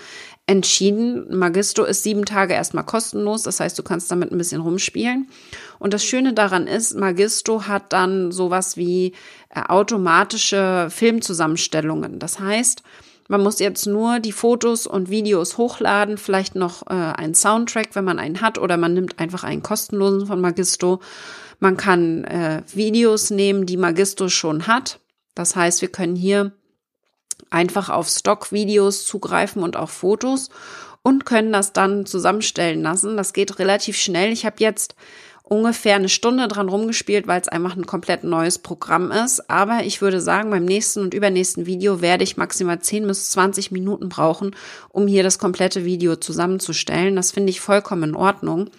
entschieden. 0.46 1.36
Magisto 1.36 1.84
ist 1.86 2.03
sieben 2.03 2.25
Tage 2.25 2.53
erstmal 2.53 2.84
kostenlos. 2.84 3.41
Das 3.41 3.60
heißt, 3.60 3.79
du 3.79 3.84
kannst 3.84 4.12
damit 4.12 4.32
ein 4.32 4.38
bisschen 4.38 4.62
rumspielen. 4.62 5.27
Und 5.79 5.96
das 5.96 6.05
Schöne 6.05 6.34
daran 6.34 6.67
ist, 6.67 6.96
Magisto 6.96 7.65
hat 7.65 7.94
dann 7.94 8.32
sowas 8.32 8.77
wie 8.77 9.13
äh, 9.50 9.62
automatische 9.70 10.89
Filmzusammenstellungen. 10.91 12.20
Das 12.20 12.39
heißt, 12.39 12.84
Man 13.27 13.41
muss 13.41 13.60
jetzt 13.60 13.88
nur 13.88 14.20
die 14.20 14.32
Fotos 14.32 14.86
und 14.86 15.10
Videos 15.10 15.58
hochladen, 15.58 16.17
vielleicht 16.20 16.53
noch 16.53 16.86
äh, 16.88 16.94
einen 16.94 17.34
Soundtrack, 17.34 17.89
wenn 17.94 18.05
man 18.05 18.20
einen 18.20 18.41
hat, 18.41 18.60
oder 18.60 18.77
man 18.77 18.94
nimmt 18.94 19.20
einfach 19.20 19.44
einen 19.44 19.63
kostenlosen 19.63 20.27
von 20.27 20.39
Magisto. 20.39 21.00
Man 21.60 21.78
kann 21.78 22.24
äh, 22.26 22.64
Videos 22.74 23.30
nehmen, 23.30 23.66
die 23.66 23.78
Magisto 23.78 24.30
schon 24.30 24.68
hat. 24.68 25.00
Das 25.34 25.56
heißt, 25.56 25.82
wir 25.82 25.90
können 25.90 26.16
hier 26.16 26.54
einfach 27.50 27.90
auf 27.90 28.08
Stock-Videos 28.08 29.06
zugreifen 29.06 29.64
und 29.64 29.78
auch 29.78 29.90
Fotos 29.90 30.50
und 31.04 31.26
können 31.26 31.52
das 31.52 31.74
dann 31.74 32.06
zusammenstellen 32.06 32.82
lassen. 32.82 33.18
Das 33.18 33.34
geht 33.34 33.60
relativ 33.60 33.98
schnell. 33.98 34.32
Ich 34.32 34.46
habe 34.46 34.56
jetzt 34.60 34.96
ungefähr 35.44 35.96
eine 35.96 36.10
Stunde 36.10 36.48
dran 36.48 36.70
rumgespielt, 36.70 37.28
weil 37.28 37.40
es 37.40 37.48
einfach 37.48 37.76
ein 37.76 37.86
komplett 37.86 38.24
neues 38.24 38.58
Programm 38.58 39.12
ist. 39.12 39.50
Aber 39.50 39.84
ich 39.84 40.02
würde 40.02 40.20
sagen, 40.20 40.50
beim 40.50 40.66
nächsten 40.66 41.02
und 41.02 41.14
übernächsten 41.14 41.68
Video 41.68 42.02
werde 42.02 42.24
ich 42.24 42.38
maximal 42.38 42.80
10 42.80 43.06
bis 43.08 43.30
20 43.30 43.72
Minuten 43.72 44.10
brauchen, 44.10 44.56
um 44.90 45.08
hier 45.08 45.22
das 45.22 45.38
komplette 45.38 45.86
Video 45.86 46.16
zusammenzustellen. 46.16 47.16
Das 47.16 47.32
finde 47.32 47.52
ich 47.52 47.62
vollkommen 47.62 48.10
in 48.10 48.16
Ordnung. 48.16 48.72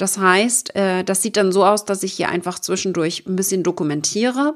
Das 0.00 0.16
heißt, 0.16 0.74
äh, 0.76 1.04
das 1.04 1.20
sieht 1.20 1.36
dann 1.36 1.52
so 1.52 1.62
aus, 1.62 1.84
dass 1.84 2.02
ich 2.02 2.14
hier 2.14 2.30
einfach 2.30 2.58
zwischendurch 2.58 3.24
ein 3.26 3.36
bisschen 3.36 3.62
dokumentiere. 3.62 4.54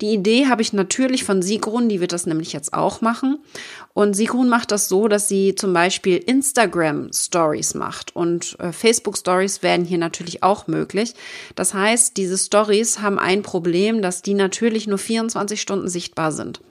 Die 0.00 0.14
Idee 0.14 0.46
habe 0.46 0.62
ich 0.62 0.72
natürlich 0.72 1.24
von 1.24 1.42
Sigrun, 1.42 1.90
die 1.90 2.00
wird 2.00 2.12
das 2.12 2.24
nämlich 2.24 2.54
jetzt 2.54 2.72
auch 2.72 3.02
machen. 3.02 3.38
Und 3.92 4.14
Sigrun 4.14 4.48
macht 4.48 4.70
das 4.70 4.88
so, 4.88 5.06
dass 5.06 5.28
sie 5.28 5.54
zum 5.54 5.74
Beispiel 5.74 6.16
Instagram 6.16 7.12
Stories 7.12 7.74
macht 7.74 8.16
und 8.16 8.58
äh, 8.60 8.72
Facebook 8.72 9.18
Stories 9.18 9.62
werden 9.62 9.84
hier 9.84 9.98
natürlich 9.98 10.42
auch 10.42 10.68
möglich. 10.68 11.12
Das 11.54 11.74
heißt, 11.74 12.16
diese 12.16 12.38
Stories 12.38 13.00
haben 13.00 13.18
ein 13.18 13.42
Problem, 13.42 14.00
dass 14.00 14.22
die 14.22 14.32
natürlich 14.32 14.86
nur 14.86 14.96
24 14.96 15.60
Stunden 15.60 15.90
sichtbar 15.90 16.32
sind. 16.32 16.62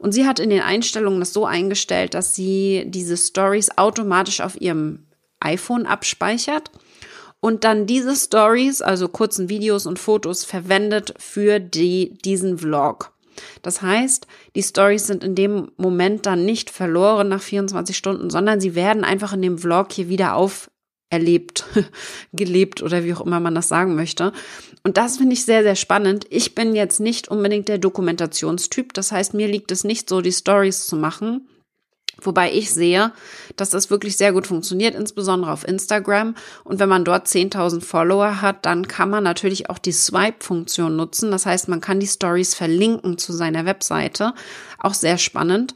Und 0.00 0.10
sie 0.10 0.26
hat 0.26 0.40
in 0.40 0.50
den 0.50 0.62
Einstellungen 0.62 1.20
das 1.20 1.32
so 1.32 1.46
eingestellt, 1.46 2.14
dass 2.14 2.34
sie 2.34 2.82
diese 2.88 3.16
Stories 3.16 3.78
automatisch 3.78 4.40
auf 4.40 4.60
ihrem 4.60 5.06
iPhone 5.38 5.86
abspeichert 5.86 6.72
und 7.42 7.64
dann 7.64 7.86
diese 7.86 8.14
Stories, 8.14 8.82
also 8.82 9.08
kurzen 9.08 9.48
Videos 9.48 9.84
und 9.84 9.98
Fotos 9.98 10.44
verwendet 10.44 11.12
für 11.18 11.58
die, 11.58 12.16
diesen 12.24 12.58
Vlog. 12.58 13.12
Das 13.62 13.82
heißt, 13.82 14.28
die 14.54 14.62
Stories 14.62 15.08
sind 15.08 15.24
in 15.24 15.34
dem 15.34 15.72
Moment 15.76 16.24
dann 16.24 16.44
nicht 16.44 16.70
verloren 16.70 17.28
nach 17.28 17.42
24 17.42 17.96
Stunden, 17.96 18.30
sondern 18.30 18.60
sie 18.60 18.76
werden 18.76 19.02
einfach 19.02 19.32
in 19.32 19.42
dem 19.42 19.58
Vlog 19.58 19.90
hier 19.90 20.08
wieder 20.08 20.36
auferlebt, 20.36 21.64
gelebt 22.32 22.80
oder 22.80 23.02
wie 23.02 23.12
auch 23.12 23.22
immer 23.22 23.40
man 23.40 23.56
das 23.56 23.66
sagen 23.66 23.96
möchte. 23.96 24.32
Und 24.84 24.96
das 24.96 25.16
finde 25.16 25.32
ich 25.32 25.44
sehr, 25.44 25.64
sehr 25.64 25.76
spannend. 25.76 26.26
Ich 26.30 26.54
bin 26.54 26.76
jetzt 26.76 27.00
nicht 27.00 27.26
unbedingt 27.26 27.66
der 27.66 27.78
Dokumentationstyp. 27.78 28.94
Das 28.94 29.10
heißt, 29.10 29.34
mir 29.34 29.48
liegt 29.48 29.72
es 29.72 29.82
nicht 29.82 30.08
so, 30.08 30.20
die 30.20 30.30
Stories 30.30 30.86
zu 30.86 30.94
machen. 30.94 31.48
Wobei 32.24 32.52
ich 32.52 32.72
sehe, 32.72 33.12
dass 33.56 33.70
das 33.70 33.90
wirklich 33.90 34.16
sehr 34.16 34.32
gut 34.32 34.46
funktioniert, 34.46 34.94
insbesondere 34.94 35.52
auf 35.52 35.66
Instagram. 35.66 36.34
Und 36.64 36.78
wenn 36.78 36.88
man 36.88 37.04
dort 37.04 37.26
10.000 37.26 37.80
Follower 37.80 38.40
hat, 38.40 38.64
dann 38.66 38.88
kann 38.88 39.10
man 39.10 39.24
natürlich 39.24 39.70
auch 39.70 39.78
die 39.78 39.92
Swipe-Funktion 39.92 40.96
nutzen. 40.96 41.30
Das 41.30 41.46
heißt, 41.46 41.68
man 41.68 41.80
kann 41.80 42.00
die 42.00 42.06
Stories 42.06 42.54
verlinken 42.54 43.18
zu 43.18 43.32
seiner 43.32 43.64
Webseite. 43.66 44.34
Auch 44.78 44.94
sehr 44.94 45.18
spannend. 45.18 45.74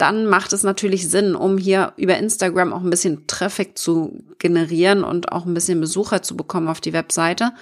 Dann 0.00 0.24
macht 0.24 0.54
es 0.54 0.62
natürlich 0.62 1.10
Sinn, 1.10 1.34
um 1.34 1.58
hier 1.58 1.92
über 1.98 2.16
Instagram 2.16 2.72
auch 2.72 2.80
ein 2.80 2.88
bisschen 2.88 3.26
Traffic 3.26 3.76
zu 3.76 4.24
generieren 4.38 5.04
und 5.04 5.30
auch 5.30 5.44
ein 5.44 5.52
bisschen 5.52 5.78
Besucher 5.78 6.22
zu 6.22 6.38
bekommen 6.38 6.68
auf 6.68 6.80
die 6.80 6.94
Webseite. 6.94 7.52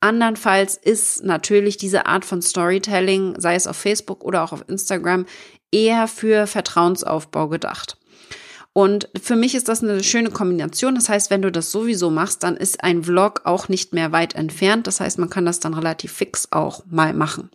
Andernfalls 0.00 0.76
ist 0.76 1.22
natürlich 1.22 1.76
diese 1.76 2.06
Art 2.06 2.24
von 2.24 2.42
Storytelling, 2.42 3.36
sei 3.38 3.54
es 3.54 3.68
auf 3.68 3.76
Facebook 3.76 4.24
oder 4.24 4.42
auch 4.42 4.52
auf 4.52 4.64
Instagram, 4.66 5.24
eher 5.70 6.08
für 6.08 6.48
Vertrauensaufbau 6.48 7.46
gedacht. 7.46 7.96
Und 8.72 9.08
für 9.22 9.36
mich 9.36 9.54
ist 9.54 9.68
das 9.68 9.84
eine 9.84 10.02
schöne 10.02 10.30
Kombination. 10.30 10.96
Das 10.96 11.08
heißt, 11.08 11.30
wenn 11.30 11.42
du 11.42 11.52
das 11.52 11.70
sowieso 11.70 12.10
machst, 12.10 12.42
dann 12.42 12.56
ist 12.56 12.82
ein 12.82 13.04
Vlog 13.04 13.42
auch 13.44 13.68
nicht 13.68 13.92
mehr 13.92 14.10
weit 14.10 14.34
entfernt. 14.34 14.88
Das 14.88 14.98
heißt, 14.98 15.20
man 15.20 15.30
kann 15.30 15.46
das 15.46 15.60
dann 15.60 15.74
relativ 15.74 16.10
fix 16.10 16.48
auch 16.50 16.82
mal 16.90 17.14
machen. 17.14 17.50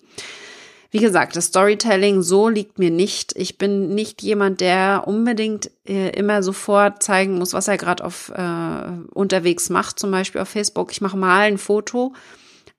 Wie 0.91 0.99
gesagt, 0.99 1.35
das 1.35 1.45
Storytelling 1.45 2.23
so 2.23 2.49
liegt 2.49 2.79
mir 2.79 2.89
nicht. 2.89 3.33
Ich 3.35 3.59
bin 3.59 3.93
nicht 3.93 4.23
jemand, 4.23 4.59
der 4.59 5.03
unbedingt 5.05 5.69
äh, 5.87 6.09
immer 6.17 6.41
sofort 6.41 7.03
zeigen 7.03 7.37
muss, 7.37 7.53
was 7.53 7.67
er 7.67 7.77
gerade 7.77 8.03
auf 8.03 8.29
äh, 8.35 8.91
unterwegs 9.13 9.69
macht, 9.69 9.99
zum 9.99 10.09
Beispiel 10.09 10.41
auf 10.41 10.49
Facebook. 10.49 10.91
Ich 10.91 11.01
mache 11.01 11.17
mal 11.17 11.41
ein 11.41 11.59
Foto, 11.59 12.13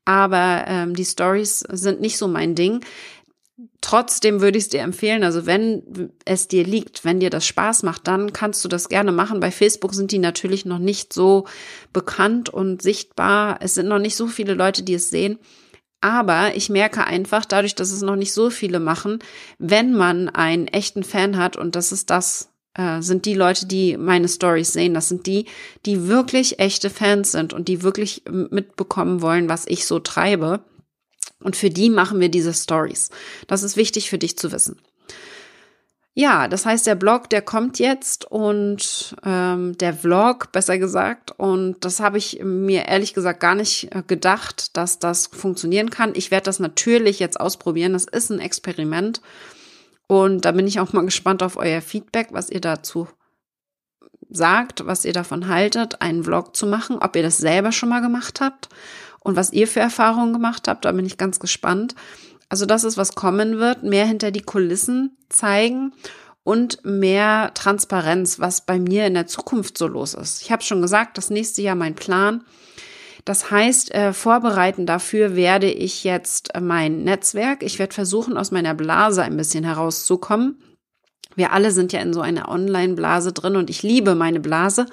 aber 0.04 0.64
ähm, 0.66 0.96
die 0.96 1.04
Stories 1.04 1.60
sind 1.70 2.00
nicht 2.00 2.18
so 2.18 2.26
mein 2.26 2.56
Ding. 2.56 2.84
Trotzdem 3.80 4.40
würde 4.40 4.58
ich 4.58 4.64
es 4.64 4.70
dir 4.70 4.80
empfehlen, 4.80 5.22
also 5.22 5.46
wenn 5.46 6.10
es 6.24 6.48
dir 6.48 6.64
liegt, 6.64 7.04
wenn 7.04 7.20
dir 7.20 7.30
das 7.30 7.46
Spaß 7.46 7.84
macht, 7.84 8.08
dann 8.08 8.32
kannst 8.32 8.64
du 8.64 8.68
das 8.68 8.88
gerne 8.88 9.12
machen. 9.12 9.38
Bei 9.40 9.50
Facebook 9.50 9.94
sind 9.94 10.10
die 10.10 10.18
natürlich 10.18 10.64
noch 10.64 10.78
nicht 10.78 11.12
so 11.12 11.46
bekannt 11.92 12.48
und 12.48 12.82
sichtbar. 12.82 13.58
Es 13.60 13.74
sind 13.74 13.88
noch 13.88 13.98
nicht 13.98 14.16
so 14.16 14.26
viele 14.26 14.54
Leute, 14.54 14.82
die 14.82 14.94
es 14.94 15.10
sehen. 15.10 15.38
Aber 16.00 16.56
ich 16.56 16.70
merke 16.70 17.04
einfach, 17.04 17.44
dadurch, 17.44 17.74
dass 17.74 17.90
es 17.90 18.00
noch 18.00 18.16
nicht 18.16 18.32
so 18.32 18.48
viele 18.50 18.80
machen, 18.80 19.18
wenn 19.58 19.94
man 19.94 20.28
einen 20.28 20.66
echten 20.66 21.02
Fan 21.02 21.36
hat, 21.36 21.56
und 21.56 21.76
das 21.76 21.92
ist 21.92 22.08
das, 22.08 22.48
äh, 22.74 23.02
sind 23.02 23.26
die 23.26 23.34
Leute, 23.34 23.66
die 23.66 23.96
meine 23.98 24.28
Stories 24.28 24.72
sehen, 24.72 24.94
das 24.94 25.08
sind 25.08 25.26
die, 25.26 25.46
die 25.84 26.08
wirklich 26.08 26.58
echte 26.58 26.88
Fans 26.88 27.32
sind 27.32 27.52
und 27.52 27.68
die 27.68 27.82
wirklich 27.82 28.22
mitbekommen 28.30 29.20
wollen, 29.20 29.48
was 29.48 29.66
ich 29.66 29.86
so 29.86 29.98
treibe 29.98 30.64
und 31.42 31.56
für 31.56 31.70
die 31.70 31.90
machen 31.90 32.20
wir 32.20 32.28
diese 32.28 32.54
Stories. 32.54 33.10
Das 33.46 33.62
ist 33.62 33.76
wichtig 33.76 34.10
für 34.10 34.18
dich 34.18 34.36
zu 34.38 34.52
wissen. 34.52 34.78
Ja, 36.20 36.48
das 36.48 36.66
heißt, 36.66 36.86
der 36.86 36.96
Blog, 36.96 37.30
der 37.30 37.40
kommt 37.40 37.78
jetzt 37.78 38.30
und 38.30 39.16
ähm, 39.24 39.78
der 39.78 39.94
Vlog, 39.94 40.52
besser 40.52 40.76
gesagt. 40.76 41.30
Und 41.38 41.82
das 41.82 41.98
habe 41.98 42.18
ich 42.18 42.40
mir 42.44 42.88
ehrlich 42.88 43.14
gesagt 43.14 43.40
gar 43.40 43.54
nicht 43.54 43.88
äh, 43.94 44.02
gedacht, 44.06 44.76
dass 44.76 44.98
das 44.98 45.28
funktionieren 45.28 45.88
kann. 45.88 46.12
Ich 46.14 46.30
werde 46.30 46.44
das 46.44 46.58
natürlich 46.58 47.20
jetzt 47.20 47.40
ausprobieren. 47.40 47.94
Das 47.94 48.04
ist 48.04 48.28
ein 48.28 48.38
Experiment. 48.38 49.22
Und 50.08 50.44
da 50.44 50.52
bin 50.52 50.66
ich 50.66 50.78
auch 50.78 50.92
mal 50.92 51.06
gespannt 51.06 51.42
auf 51.42 51.56
euer 51.56 51.80
Feedback, 51.80 52.28
was 52.32 52.50
ihr 52.50 52.60
dazu 52.60 53.08
sagt, 54.28 54.84
was 54.84 55.06
ihr 55.06 55.14
davon 55.14 55.48
haltet, 55.48 56.02
einen 56.02 56.24
Vlog 56.24 56.54
zu 56.54 56.66
machen, 56.66 56.98
ob 57.00 57.16
ihr 57.16 57.22
das 57.22 57.38
selber 57.38 57.72
schon 57.72 57.88
mal 57.88 58.02
gemacht 58.02 58.42
habt 58.42 58.68
und 59.20 59.36
was 59.36 59.54
ihr 59.54 59.66
für 59.66 59.80
Erfahrungen 59.80 60.34
gemacht 60.34 60.68
habt. 60.68 60.84
Da 60.84 60.92
bin 60.92 61.06
ich 61.06 61.16
ganz 61.16 61.40
gespannt. 61.40 61.94
Also 62.50 62.66
das 62.66 62.84
ist, 62.84 62.98
was 62.98 63.14
kommen 63.14 63.58
wird. 63.58 63.82
Mehr 63.82 64.04
hinter 64.04 64.30
die 64.30 64.42
Kulissen 64.42 65.16
zeigen 65.30 65.92
und 66.42 66.84
mehr 66.84 67.52
Transparenz, 67.54 68.40
was 68.40 68.66
bei 68.66 68.78
mir 68.78 69.06
in 69.06 69.14
der 69.14 69.26
Zukunft 69.26 69.78
so 69.78 69.86
los 69.86 70.12
ist. 70.12 70.42
Ich 70.42 70.52
habe 70.52 70.62
schon 70.62 70.82
gesagt, 70.82 71.16
das 71.16 71.30
nächste 71.30 71.62
Jahr 71.62 71.76
mein 71.76 71.94
Plan. 71.94 72.44
Das 73.24 73.50
heißt, 73.50 73.94
äh, 73.94 74.12
vorbereiten 74.12 74.84
dafür 74.84 75.36
werde 75.36 75.70
ich 75.70 76.04
jetzt 76.04 76.50
mein 76.60 77.04
Netzwerk. 77.04 77.62
Ich 77.62 77.78
werde 77.78 77.94
versuchen, 77.94 78.36
aus 78.36 78.50
meiner 78.50 78.74
Blase 78.74 79.22
ein 79.22 79.36
bisschen 79.36 79.64
herauszukommen 79.64 80.56
wir 81.36 81.52
alle 81.52 81.70
sind 81.70 81.92
ja 81.92 82.00
in 82.00 82.12
so 82.12 82.20
einer 82.20 82.48
Online-Blase 82.48 83.32
drin 83.32 83.56
und 83.56 83.70
ich 83.70 83.82
liebe 83.82 84.14
meine 84.14 84.40
Blase, 84.40 84.86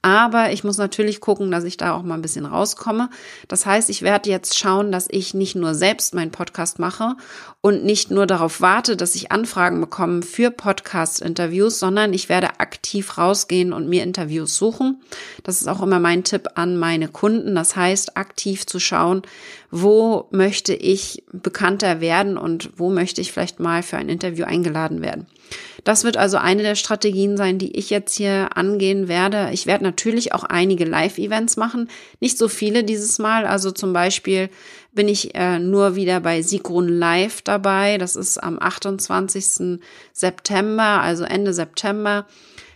aber 0.00 0.52
ich 0.52 0.64
muss 0.64 0.78
natürlich 0.78 1.20
gucken, 1.20 1.50
dass 1.50 1.62
ich 1.62 1.76
da 1.76 1.92
auch 1.92 2.02
mal 2.02 2.14
ein 2.14 2.22
bisschen 2.22 2.46
rauskomme. 2.46 3.08
Das 3.46 3.66
heißt, 3.66 3.88
ich 3.88 4.02
werde 4.02 4.30
jetzt 4.30 4.58
schauen, 4.58 4.90
dass 4.90 5.06
ich 5.08 5.32
nicht 5.32 5.54
nur 5.54 5.74
selbst 5.74 6.14
meinen 6.14 6.32
Podcast 6.32 6.80
mache 6.80 7.14
und 7.60 7.84
nicht 7.84 8.10
nur 8.10 8.26
darauf 8.26 8.60
warte, 8.60 8.96
dass 8.96 9.14
ich 9.14 9.30
Anfragen 9.30 9.80
bekomme 9.80 10.22
für 10.22 10.50
Podcast-Interviews, 10.50 11.78
sondern 11.78 12.12
ich 12.12 12.28
werde 12.28 12.58
aktiv 12.58 13.16
rausgehen 13.16 13.72
und 13.72 13.88
mir 13.88 14.02
Interviews 14.02 14.56
suchen. 14.56 15.00
Das 15.44 15.60
ist 15.60 15.68
auch 15.68 15.82
immer 15.82 16.00
mein 16.00 16.24
Tipp 16.24 16.48
an 16.56 16.78
meine 16.78 17.06
Kunden. 17.06 17.54
Das 17.54 17.76
heißt, 17.76 18.16
aktiv 18.16 18.66
zu 18.66 18.80
schauen, 18.80 19.22
wo 19.70 20.26
möchte 20.32 20.74
ich 20.74 21.22
bekannter 21.32 22.00
werden 22.00 22.36
und 22.36 22.70
wo 22.76 22.90
möchte 22.90 23.20
ich 23.20 23.30
vielleicht 23.30 23.60
mal 23.60 23.84
für 23.84 23.98
ein 23.98 24.08
Interview 24.08 24.44
eingeladen 24.44 25.00
werden. 25.00 25.26
Das 25.84 26.04
wird 26.04 26.16
also 26.16 26.36
eine 26.36 26.62
der 26.62 26.76
Strategien 26.76 27.36
sein, 27.36 27.58
die 27.58 27.76
ich 27.76 27.90
jetzt 27.90 28.14
hier 28.14 28.56
angehen 28.56 29.08
werde. 29.08 29.50
Ich 29.52 29.66
werde 29.66 29.82
natürlich 29.82 30.32
auch 30.32 30.44
einige 30.44 30.84
Live-Events 30.84 31.56
machen. 31.56 31.88
Nicht 32.20 32.38
so 32.38 32.46
viele 32.46 32.84
dieses 32.84 33.18
Mal. 33.18 33.46
Also 33.46 33.72
zum 33.72 33.92
Beispiel 33.92 34.48
bin 34.92 35.08
ich 35.08 35.34
äh, 35.34 35.58
nur 35.58 35.96
wieder 35.96 36.20
bei 36.20 36.42
Sigrun 36.42 36.86
Live 36.88 37.42
dabei. 37.42 37.98
Das 37.98 38.14
ist 38.14 38.38
am 38.38 38.60
28. 38.60 39.80
September, 40.12 41.00
also 41.00 41.24
Ende 41.24 41.52
September. 41.52 42.26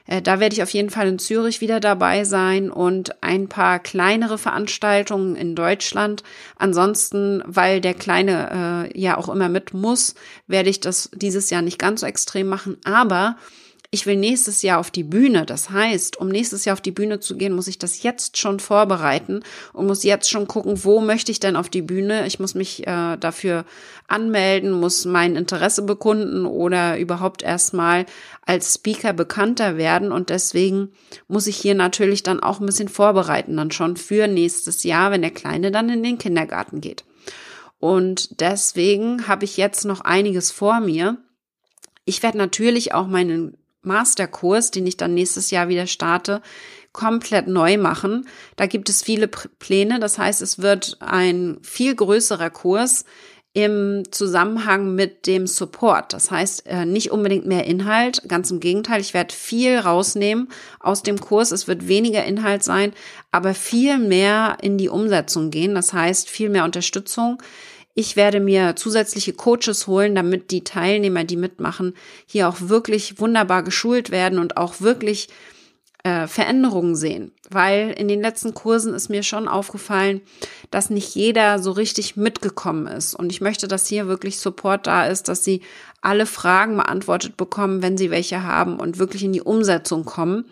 Äh, 0.07 0.23
da 0.23 0.41
werde 0.41 0.55
ich 0.55 0.63
auf 0.63 0.71
jeden 0.71 0.91
Fall 0.91 1.09
in 1.09 1.19
Zürich 1.19 1.61
wieder 1.61 1.81
dabei 1.81 2.25
sein 2.25 2.71
und 2.71 3.23
ein 3.23 3.49
paar 3.49 3.79
kleinere 3.79 4.39
Veranstaltungen 4.39 5.37
in 5.37 5.55
Deutschland. 5.55 6.23
Ansonsten, 6.57 7.43
weil 7.47 7.81
der 7.81 7.95
Kleine 7.95 8.91
äh, 8.95 9.01
ja 9.01 9.17
auch 9.17 9.29
immer 9.29 9.49
mit 9.49 9.75
muss, 9.75 10.15
werde 10.47 10.71
ich 10.71 10.81
das 10.81 11.11
dieses 11.15 11.51
Jahr 11.51 11.63
nicht 11.63 11.79
ganz 11.79 12.01
so 12.01 12.07
extrem 12.07 12.49
machen. 12.49 12.77
Aber 12.85 13.37
ich 13.91 14.07
will 14.07 14.17
nächstes 14.17 14.63
Jahr 14.63 14.79
auf 14.79 14.91
die 14.91 15.05
Bühne. 15.05 15.47
Das 15.47 15.71
heißt, 15.71 16.17
um 16.19 16.29
nächstes 16.29 16.65
Jahr 16.65 16.75
auf 16.75 16.81
die 16.81 16.91
Bühne 16.91 17.21
zu 17.21 17.37
gehen, 17.37 17.53
muss 17.53 17.69
ich 17.69 17.79
das 17.79 18.03
jetzt 18.03 18.37
schon 18.37 18.61
vorbereiten 18.61 19.43
und 19.73 19.87
muss 19.87 20.03
jetzt 20.03 20.31
schon 20.31 20.49
gucken, 20.49 20.85
wo 20.85 21.01
möchte 21.01 21.31
ich 21.31 21.41
denn 21.41 21.57
auf 21.57 21.69
die 21.69 21.83
Bühne. 21.83 22.27
Ich 22.27 22.41
muss 22.41 22.55
mich 22.55 22.87
äh, 22.87 23.17
dafür 23.17 23.65
anmelden, 24.09 24.73
muss 24.73 25.05
mein 25.05 25.37
Interesse 25.37 25.83
bekunden 25.83 26.47
oder 26.47 26.99
überhaupt 26.99 27.43
erstmal 27.43 28.07
als 28.45 28.75
Speaker 28.75 29.13
bekannter 29.13 29.77
werden. 29.77 30.13
Und 30.13 30.31
deswegen 30.31 30.93
muss 31.29 31.47
ich 31.47 31.57
hier 31.57 31.75
natürlich 31.75 32.23
dann 32.23 32.41
auch 32.41 32.61
ein 32.61 32.67
bisschen 32.67 32.89
vorbereiten, 32.89 33.57
dann 33.57 33.71
schon 33.71 33.97
für 33.97 34.27
nächstes 34.27 34.83
Jahr, 34.83 35.11
wenn 35.11 35.23
der 35.23 35.31
Kleine 35.31 35.71
dann 35.71 35.89
in 35.89 36.03
den 36.03 36.19
Kindergarten 36.19 36.81
geht. 36.81 37.05
Und 37.79 38.41
deswegen 38.41 39.29
habe 39.29 39.45
ich 39.45 39.57
jetzt 39.57 39.85
noch 39.85 40.01
einiges 40.01 40.51
vor 40.51 40.81
mir. 40.81 41.19
Ich 42.05 42.23
werde 42.23 42.39
natürlich 42.39 42.95
auch 42.95 43.07
meinen 43.07 43.57
Masterkurs, 43.87 44.71
den 44.71 44.87
ich 44.87 44.97
dann 44.97 45.15
nächstes 45.15 45.51
Jahr 45.51 45.69
wieder 45.69 45.87
starte, 45.87 46.43
komplett 46.93 47.47
neu 47.47 47.77
machen. 47.79 48.27
Da 48.57 48.67
gibt 48.67 48.89
es 48.89 49.03
viele 49.03 49.29
Pläne. 49.29 50.01
Das 50.01 50.19
heißt, 50.19 50.43
es 50.43 50.59
wird 50.61 50.97
ein 51.01 51.59
viel 51.63 51.95
größerer 51.95 52.51
Kurs 52.51 53.05
im 53.57 54.03
Zusammenhang 54.11 54.95
mit 54.95 55.27
dem 55.27 55.47
Support. 55.47 56.13
Das 56.13 56.31
heißt, 56.31 56.67
äh, 56.67 56.85
nicht 56.85 57.11
unbedingt 57.11 57.47
mehr 57.47 57.65
Inhalt, 57.65 58.21
ganz 58.29 58.51
im 58.51 58.61
Gegenteil, 58.61 59.01
ich 59.01 59.15
werde 59.15 59.35
viel 59.35 59.79
rausnehmen 59.79 60.49
aus 60.79 61.03
dem 61.03 61.19
Kurs. 61.19 61.53
Es 61.53 61.67
wird 61.67 61.89
weniger 61.89 62.23
Inhalt 62.25 62.63
sein, 62.63 62.93
aber 63.31 63.55
viel 63.55 63.97
mehr 63.97 64.59
in 64.61 64.77
die 64.77 64.91
Umsetzung 64.91 65.51
gehen. 65.51 65.75
Das 65.75 65.95
heißt, 65.95 66.29
viel 66.29 66.51
mehr 66.51 66.65
Unterstützung 66.65 67.43
ich 67.99 68.15
werde 68.15 68.41
mir 68.41 68.77
zusätzliche 68.77 69.33
Coaches 69.33 69.87
holen, 69.87 70.15
damit 70.15 70.51
die 70.51 70.63
Teilnehmer, 70.63 71.25
die 71.25 71.39
mitmachen, 71.39 71.95
hier 72.27 72.47
auch 72.47 72.57
wirklich 72.61 73.19
wunderbar 73.19 73.63
geschult 73.63 74.11
werden 74.11 74.39
und 74.39 74.59
auch 74.59 74.83
wirklich 74.83 75.29
äh, 76.07 76.29
Veränderungen 76.29 76.95
sehen. 76.95 77.33
Weil 77.51 77.91
in 77.91 78.07
den 78.07 78.21
letzten 78.21 78.55
Kursen 78.55 78.95
ist 78.95 79.09
mir 79.09 79.25
schon 79.25 79.49
aufgefallen, 79.49 80.21
dass 80.71 80.89
nicht 80.89 81.17
jeder 81.17 81.59
so 81.59 81.73
richtig 81.73 82.17
mitgekommen 82.17 82.87
ist. 82.87 83.15
Und 83.17 83.33
ich 83.33 83.41
möchte, 83.41 83.67
dass 83.67 83.89
hier 83.89 84.07
wirklich 84.07 84.39
Support 84.39 84.87
da 84.87 85.07
ist, 85.07 85.27
dass 85.27 85.43
sie 85.43 85.63
alle 86.03 86.27
Fragen 86.27 86.77
beantwortet 86.77 87.37
bekommen, 87.37 87.83
wenn 87.83 87.97
sie 87.99 88.13
welche 88.13 88.45
haben 88.45 88.79
und 88.79 89.01
wirklich 89.01 89.25
in 89.25 89.33
die 89.33 89.43
Umsetzung 89.43 90.05
kommen. 90.05 90.45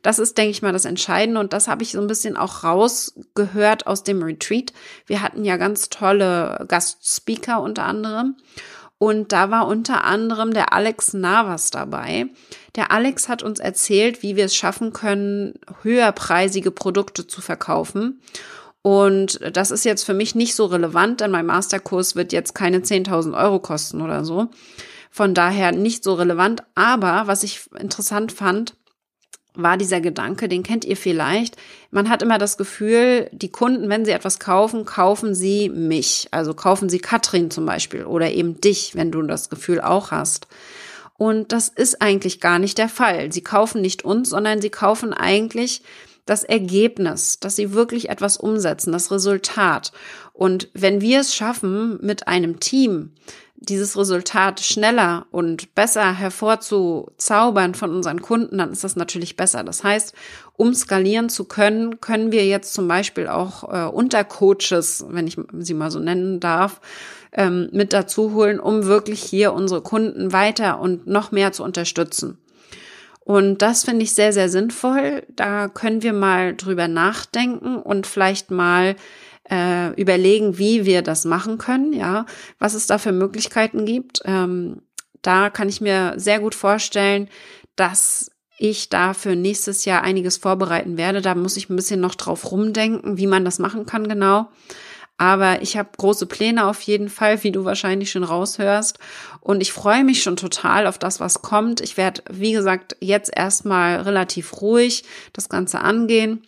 Das 0.00 0.18
ist, 0.18 0.38
denke 0.38 0.52
ich 0.52 0.62
mal, 0.62 0.72
das 0.72 0.86
Entscheidende. 0.86 1.40
Und 1.40 1.52
das 1.52 1.68
habe 1.68 1.82
ich 1.82 1.92
so 1.92 2.00
ein 2.00 2.06
bisschen 2.06 2.38
auch 2.38 2.64
rausgehört 2.64 3.86
aus 3.86 4.04
dem 4.04 4.22
Retreat. 4.22 4.72
Wir 5.04 5.20
hatten 5.20 5.44
ja 5.44 5.58
ganz 5.58 5.90
tolle 5.90 6.64
Gastspeaker 6.68 7.60
unter 7.60 7.84
anderem. 7.84 8.36
Und 9.02 9.32
da 9.32 9.50
war 9.50 9.66
unter 9.66 10.04
anderem 10.04 10.54
der 10.54 10.72
Alex 10.72 11.12
Navas 11.12 11.72
dabei. 11.72 12.26
Der 12.76 12.92
Alex 12.92 13.28
hat 13.28 13.42
uns 13.42 13.58
erzählt, 13.58 14.22
wie 14.22 14.36
wir 14.36 14.44
es 14.44 14.54
schaffen 14.54 14.92
können, 14.92 15.54
höherpreisige 15.82 16.70
Produkte 16.70 17.26
zu 17.26 17.40
verkaufen. 17.40 18.20
Und 18.80 19.40
das 19.56 19.72
ist 19.72 19.84
jetzt 19.84 20.04
für 20.04 20.14
mich 20.14 20.36
nicht 20.36 20.54
so 20.54 20.66
relevant, 20.66 21.20
denn 21.20 21.32
mein 21.32 21.46
Masterkurs 21.46 22.14
wird 22.14 22.32
jetzt 22.32 22.54
keine 22.54 22.78
10.000 22.78 23.36
Euro 23.36 23.58
kosten 23.58 24.02
oder 24.02 24.24
so. 24.24 24.50
Von 25.10 25.34
daher 25.34 25.72
nicht 25.72 26.04
so 26.04 26.14
relevant. 26.14 26.62
Aber 26.76 27.26
was 27.26 27.42
ich 27.42 27.62
interessant 27.76 28.30
fand, 28.30 28.76
war 29.54 29.76
dieser 29.76 30.00
Gedanke, 30.00 30.48
den 30.48 30.62
kennt 30.62 30.84
ihr 30.84 30.96
vielleicht. 30.96 31.56
Man 31.90 32.08
hat 32.08 32.22
immer 32.22 32.38
das 32.38 32.56
Gefühl, 32.56 33.28
die 33.32 33.50
Kunden, 33.50 33.88
wenn 33.88 34.04
sie 34.04 34.12
etwas 34.12 34.38
kaufen, 34.38 34.84
kaufen 34.84 35.34
sie 35.34 35.68
mich. 35.68 36.28
Also 36.30 36.54
kaufen 36.54 36.88
sie 36.88 36.98
Katrin 36.98 37.50
zum 37.50 37.66
Beispiel 37.66 38.04
oder 38.04 38.30
eben 38.30 38.60
dich, 38.60 38.94
wenn 38.94 39.12
du 39.12 39.22
das 39.22 39.50
Gefühl 39.50 39.80
auch 39.80 40.10
hast. 40.10 40.46
Und 41.18 41.52
das 41.52 41.68
ist 41.68 42.00
eigentlich 42.00 42.40
gar 42.40 42.58
nicht 42.58 42.78
der 42.78 42.88
Fall. 42.88 43.30
Sie 43.32 43.42
kaufen 43.42 43.80
nicht 43.80 44.04
uns, 44.04 44.30
sondern 44.30 44.60
sie 44.60 44.70
kaufen 44.70 45.12
eigentlich 45.12 45.82
das 46.24 46.44
Ergebnis, 46.44 47.38
dass 47.40 47.56
sie 47.56 47.72
wirklich 47.72 48.08
etwas 48.08 48.36
umsetzen, 48.36 48.92
das 48.92 49.10
Resultat. 49.10 49.92
Und 50.32 50.68
wenn 50.72 51.00
wir 51.00 51.20
es 51.20 51.34
schaffen, 51.34 51.98
mit 52.00 52.28
einem 52.28 52.60
Team 52.60 53.12
dieses 53.68 53.96
Resultat 53.96 54.60
schneller 54.60 55.26
und 55.30 55.74
besser 55.74 56.12
hervorzuzaubern 56.12 57.74
von 57.74 57.94
unseren 57.94 58.20
Kunden, 58.20 58.58
dann 58.58 58.72
ist 58.72 58.84
das 58.84 58.96
natürlich 58.96 59.36
besser. 59.36 59.62
Das 59.62 59.84
heißt, 59.84 60.14
um 60.56 60.74
skalieren 60.74 61.28
zu 61.28 61.44
können, 61.44 62.00
können 62.00 62.32
wir 62.32 62.44
jetzt 62.46 62.74
zum 62.74 62.88
Beispiel 62.88 63.28
auch 63.28 63.64
äh, 63.72 63.88
Untercoaches, 63.88 65.06
wenn 65.08 65.26
ich 65.26 65.36
sie 65.58 65.74
mal 65.74 65.90
so 65.90 65.98
nennen 65.98 66.40
darf, 66.40 66.80
ähm, 67.32 67.68
mit 67.72 67.92
dazu 67.92 68.32
holen, 68.32 68.60
um 68.60 68.86
wirklich 68.86 69.22
hier 69.22 69.52
unsere 69.52 69.80
Kunden 69.80 70.32
weiter 70.32 70.80
und 70.80 71.06
noch 71.06 71.32
mehr 71.32 71.52
zu 71.52 71.62
unterstützen. 71.62 72.38
Und 73.24 73.62
das 73.62 73.84
finde 73.84 74.02
ich 74.02 74.14
sehr, 74.14 74.32
sehr 74.32 74.48
sinnvoll. 74.48 75.22
Da 75.36 75.68
können 75.68 76.02
wir 76.02 76.12
mal 76.12 76.56
drüber 76.56 76.88
nachdenken 76.88 77.76
und 77.76 78.06
vielleicht 78.06 78.50
mal 78.50 78.96
äh, 79.52 79.90
überlegen, 80.00 80.56
wie 80.56 80.86
wir 80.86 81.02
das 81.02 81.26
machen 81.26 81.58
können, 81.58 81.92
ja, 81.92 82.24
was 82.58 82.72
es 82.72 82.86
da 82.86 82.96
für 82.96 83.12
Möglichkeiten 83.12 83.84
gibt. 83.84 84.22
Ähm, 84.24 84.80
da 85.20 85.50
kann 85.50 85.68
ich 85.68 85.82
mir 85.82 86.14
sehr 86.16 86.40
gut 86.40 86.54
vorstellen, 86.54 87.28
dass 87.76 88.30
ich 88.58 88.88
da 88.88 89.12
für 89.12 89.36
nächstes 89.36 89.84
Jahr 89.84 90.02
einiges 90.02 90.38
vorbereiten 90.38 90.96
werde. 90.96 91.20
Da 91.20 91.34
muss 91.34 91.58
ich 91.58 91.68
ein 91.68 91.76
bisschen 91.76 92.00
noch 92.00 92.14
drauf 92.14 92.50
rumdenken, 92.50 93.18
wie 93.18 93.26
man 93.26 93.44
das 93.44 93.58
machen 93.58 93.84
kann 93.84 94.08
genau. 94.08 94.48
Aber 95.18 95.60
ich 95.60 95.76
habe 95.76 95.90
große 95.96 96.26
Pläne 96.26 96.66
auf 96.66 96.80
jeden 96.80 97.10
Fall, 97.10 97.44
wie 97.44 97.52
du 97.52 97.64
wahrscheinlich 97.64 98.10
schon 98.10 98.24
raushörst. 98.24 98.98
Und 99.40 99.60
ich 99.60 99.72
freue 99.72 100.02
mich 100.02 100.22
schon 100.22 100.36
total 100.36 100.86
auf 100.86 100.98
das, 100.98 101.20
was 101.20 101.42
kommt. 101.42 101.80
Ich 101.80 101.96
werde, 101.96 102.22
wie 102.30 102.52
gesagt, 102.52 102.96
jetzt 103.00 103.30
erstmal 103.36 104.00
relativ 104.00 104.62
ruhig 104.62 105.04
das 105.32 105.48
Ganze 105.48 105.80
angehen 105.80 106.42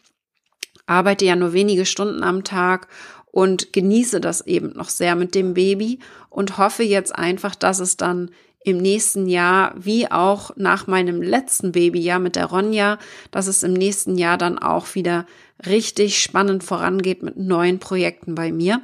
arbeite 0.86 1.24
ja 1.24 1.36
nur 1.36 1.52
wenige 1.52 1.86
Stunden 1.86 2.22
am 2.22 2.44
Tag 2.44 2.88
und 3.26 3.72
genieße 3.72 4.20
das 4.20 4.46
eben 4.46 4.72
noch 4.74 4.88
sehr 4.88 5.16
mit 5.16 5.34
dem 5.34 5.54
Baby 5.54 5.98
und 6.30 6.58
hoffe 6.58 6.82
jetzt 6.82 7.14
einfach, 7.14 7.54
dass 7.54 7.80
es 7.80 7.96
dann 7.96 8.30
im 8.64 8.78
nächsten 8.78 9.26
Jahr, 9.28 9.74
wie 9.76 10.10
auch 10.10 10.52
nach 10.56 10.86
meinem 10.86 11.20
letzten 11.20 11.72
Babyjahr 11.72 12.18
mit 12.18 12.34
der 12.34 12.46
Ronja, 12.46 12.98
dass 13.30 13.46
es 13.46 13.62
im 13.62 13.74
nächsten 13.74 14.16
Jahr 14.16 14.38
dann 14.38 14.58
auch 14.58 14.94
wieder 14.94 15.26
richtig 15.66 16.18
spannend 16.18 16.64
vorangeht 16.64 17.22
mit 17.22 17.36
neuen 17.36 17.78
Projekten 17.78 18.34
bei 18.34 18.52
mir. 18.52 18.80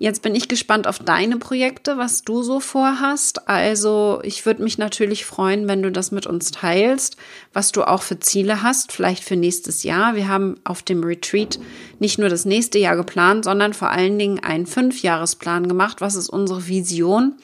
Jetzt 0.00 0.22
bin 0.22 0.36
ich 0.36 0.46
gespannt 0.46 0.86
auf 0.86 1.00
deine 1.00 1.38
Projekte, 1.38 1.98
was 1.98 2.22
du 2.22 2.42
so 2.44 2.60
vorhast. 2.60 3.48
Also 3.48 4.20
ich 4.22 4.46
würde 4.46 4.62
mich 4.62 4.78
natürlich 4.78 5.24
freuen, 5.24 5.66
wenn 5.66 5.82
du 5.82 5.90
das 5.90 6.12
mit 6.12 6.24
uns 6.24 6.52
teilst, 6.52 7.16
was 7.52 7.72
du 7.72 7.82
auch 7.82 8.02
für 8.02 8.20
Ziele 8.20 8.62
hast, 8.62 8.92
vielleicht 8.92 9.24
für 9.24 9.34
nächstes 9.34 9.82
Jahr. 9.82 10.14
Wir 10.14 10.28
haben 10.28 10.54
auf 10.62 10.84
dem 10.84 11.02
Retreat 11.02 11.58
nicht 11.98 12.16
nur 12.16 12.28
das 12.28 12.44
nächste 12.44 12.78
Jahr 12.78 12.94
geplant, 12.94 13.44
sondern 13.44 13.74
vor 13.74 13.90
allen 13.90 14.20
Dingen 14.20 14.38
einen 14.38 14.66
Fünfjahresplan 14.66 15.66
gemacht. 15.66 16.00
Was 16.00 16.14
ist 16.14 16.28
unsere 16.28 16.68
Vision? 16.68 17.34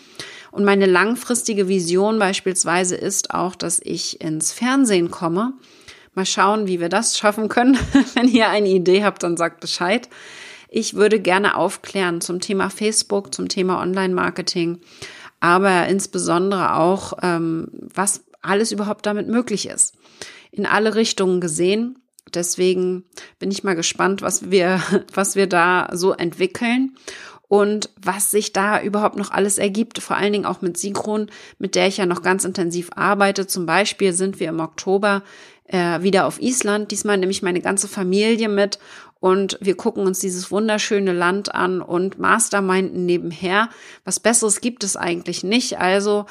Und 0.53 0.65
meine 0.65 0.87
langfristige 0.87 1.67
Vision 1.67 2.21
beispielsweise 2.21 2.95
ist 2.95 3.35
auch, 3.35 3.57
dass 3.57 3.81
ich 3.83 4.21
ins 4.21 4.53
Fernsehen 4.53 5.11
komme. 5.11 5.55
Mal 6.15 6.25
schauen, 6.25 6.69
wie 6.69 6.79
wir 6.79 6.89
das 6.89 7.19
schaffen 7.19 7.49
können. 7.49 7.77
Wenn 8.15 8.29
ihr 8.29 8.49
eine 8.49 8.69
Idee 8.69 9.03
habt, 9.03 9.25
dann 9.25 9.37
sagt 9.37 9.59
Bescheid. 9.59 10.09
Ich 10.77 10.95
würde 10.95 11.21
gerne 11.21 11.57
aufklären 11.57 12.21
zum 12.21 12.41
Thema 12.41 12.69
Facebook, 12.69 13.33
zum 13.33 13.49
Thema 13.49 13.81
Online-Marketing, 13.81 14.81
aber 15.39 15.87
insbesondere 15.87 16.75
auch, 16.75 17.13
ähm, 17.23 17.69
was 17.73 18.25
alles 18.43 18.73
überhaupt 18.73 19.07
damit 19.07 19.29
möglich 19.29 19.69
ist. 19.69 19.95
In 20.51 20.67
alle 20.67 20.97
Richtungen 20.97 21.41
gesehen. 21.41 22.01
Deswegen 22.35 23.05
bin 23.39 23.53
ich 23.53 23.63
mal 23.63 23.77
gespannt, 23.77 24.21
was 24.21 24.51
wir, 24.51 24.83
was 25.15 25.37
wir 25.37 25.47
da 25.47 25.91
so 25.93 26.13
entwickeln 26.13 26.97
und 27.55 27.89
was 28.03 28.33
sich 28.33 28.53
da 28.53 28.83
überhaupt 28.83 29.15
noch 29.17 29.31
alles 29.31 29.59
ergibt. 29.59 30.03
Vor 30.03 30.17
allen 30.17 30.33
Dingen 30.33 30.45
auch 30.45 30.61
mit 30.61 30.77
Synchron, 30.77 31.31
mit 31.61 31.77
der 31.77 31.87
ich 31.87 31.99
ja 31.99 32.05
noch 32.05 32.23
ganz 32.23 32.45
intensiv 32.45 32.91
arbeite. 32.97 33.47
Zum 33.47 33.65
Beispiel 33.65 34.13
sind 34.13 34.41
wir 34.41 34.49
im 34.49 34.59
Oktober 34.59 35.23
äh, 35.67 36.03
wieder 36.03 36.27
auf 36.27 36.43
Island. 36.43 36.91
Diesmal 36.91 37.17
nehme 37.17 37.31
ich 37.31 37.43
meine 37.43 37.61
ganze 37.61 37.87
Familie 37.87 38.49
mit 38.49 38.81
und 39.21 39.57
wir 39.61 39.77
gucken 39.77 40.05
uns 40.05 40.19
dieses 40.19 40.51
wunderschöne 40.51 41.13
Land 41.13 41.55
an 41.55 41.81
und 41.81 42.19
masterminden 42.19 43.07
nebenher. 43.07 43.69
Was 44.05 44.19
Besseres 44.19 44.61
gibt 44.61 44.83
es 44.83 44.97
eigentlich 44.97 45.45
nicht. 45.45 45.79
Also 45.79 46.27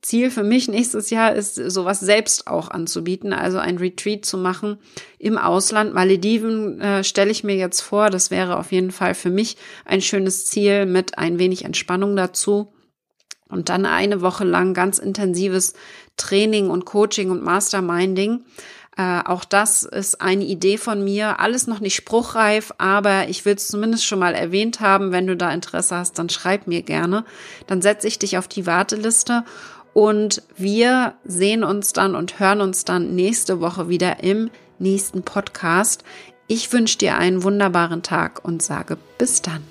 Ziel 0.00 0.30
für 0.30 0.44
mich 0.44 0.68
nächstes 0.68 1.10
Jahr 1.10 1.34
ist, 1.34 1.56
sowas 1.56 2.00
selbst 2.00 2.46
auch 2.46 2.70
anzubieten, 2.70 3.32
also 3.32 3.58
ein 3.58 3.78
Retreat 3.78 4.24
zu 4.24 4.38
machen 4.38 4.78
im 5.18 5.38
Ausland. 5.38 5.94
Malediven 5.94 6.80
äh, 6.80 7.04
stelle 7.04 7.30
ich 7.30 7.44
mir 7.44 7.56
jetzt 7.56 7.80
vor, 7.80 8.10
das 8.10 8.30
wäre 8.30 8.58
auf 8.58 8.72
jeden 8.72 8.92
Fall 8.92 9.14
für 9.14 9.30
mich 9.30 9.56
ein 9.84 10.00
schönes 10.00 10.46
Ziel 10.46 10.86
mit 10.86 11.18
ein 11.18 11.38
wenig 11.38 11.64
Entspannung 11.64 12.16
dazu. 12.16 12.72
Und 13.48 13.70
dann 13.70 13.86
eine 13.86 14.20
Woche 14.20 14.44
lang 14.44 14.74
ganz 14.74 14.98
intensives 14.98 15.72
Training 16.18 16.68
und 16.68 16.84
Coaching 16.84 17.30
und 17.30 17.42
Masterminding. 17.42 18.44
Äh, 18.98 19.22
auch 19.24 19.44
das 19.44 19.84
ist 19.84 20.20
eine 20.20 20.44
Idee 20.44 20.76
von 20.76 21.02
mir. 21.02 21.38
Alles 21.38 21.68
noch 21.68 21.78
nicht 21.78 21.94
spruchreif, 21.94 22.74
aber 22.78 23.28
ich 23.28 23.44
will 23.44 23.54
es 23.54 23.68
zumindest 23.68 24.04
schon 24.04 24.18
mal 24.18 24.34
erwähnt 24.34 24.80
haben. 24.80 25.12
Wenn 25.12 25.28
du 25.28 25.36
da 25.36 25.52
Interesse 25.52 25.96
hast, 25.96 26.18
dann 26.18 26.28
schreib 26.28 26.66
mir 26.66 26.82
gerne. 26.82 27.24
Dann 27.68 27.80
setze 27.80 28.08
ich 28.08 28.18
dich 28.18 28.36
auf 28.36 28.48
die 28.48 28.66
Warteliste. 28.66 29.44
Und 29.98 30.42
wir 30.56 31.14
sehen 31.24 31.64
uns 31.64 31.92
dann 31.92 32.14
und 32.14 32.38
hören 32.38 32.60
uns 32.60 32.84
dann 32.84 33.16
nächste 33.16 33.60
Woche 33.60 33.88
wieder 33.88 34.22
im 34.22 34.48
nächsten 34.78 35.24
Podcast. 35.24 36.04
Ich 36.46 36.72
wünsche 36.72 36.98
dir 36.98 37.16
einen 37.16 37.42
wunderbaren 37.42 38.04
Tag 38.04 38.44
und 38.44 38.62
sage 38.62 38.96
bis 39.18 39.42
dann. 39.42 39.64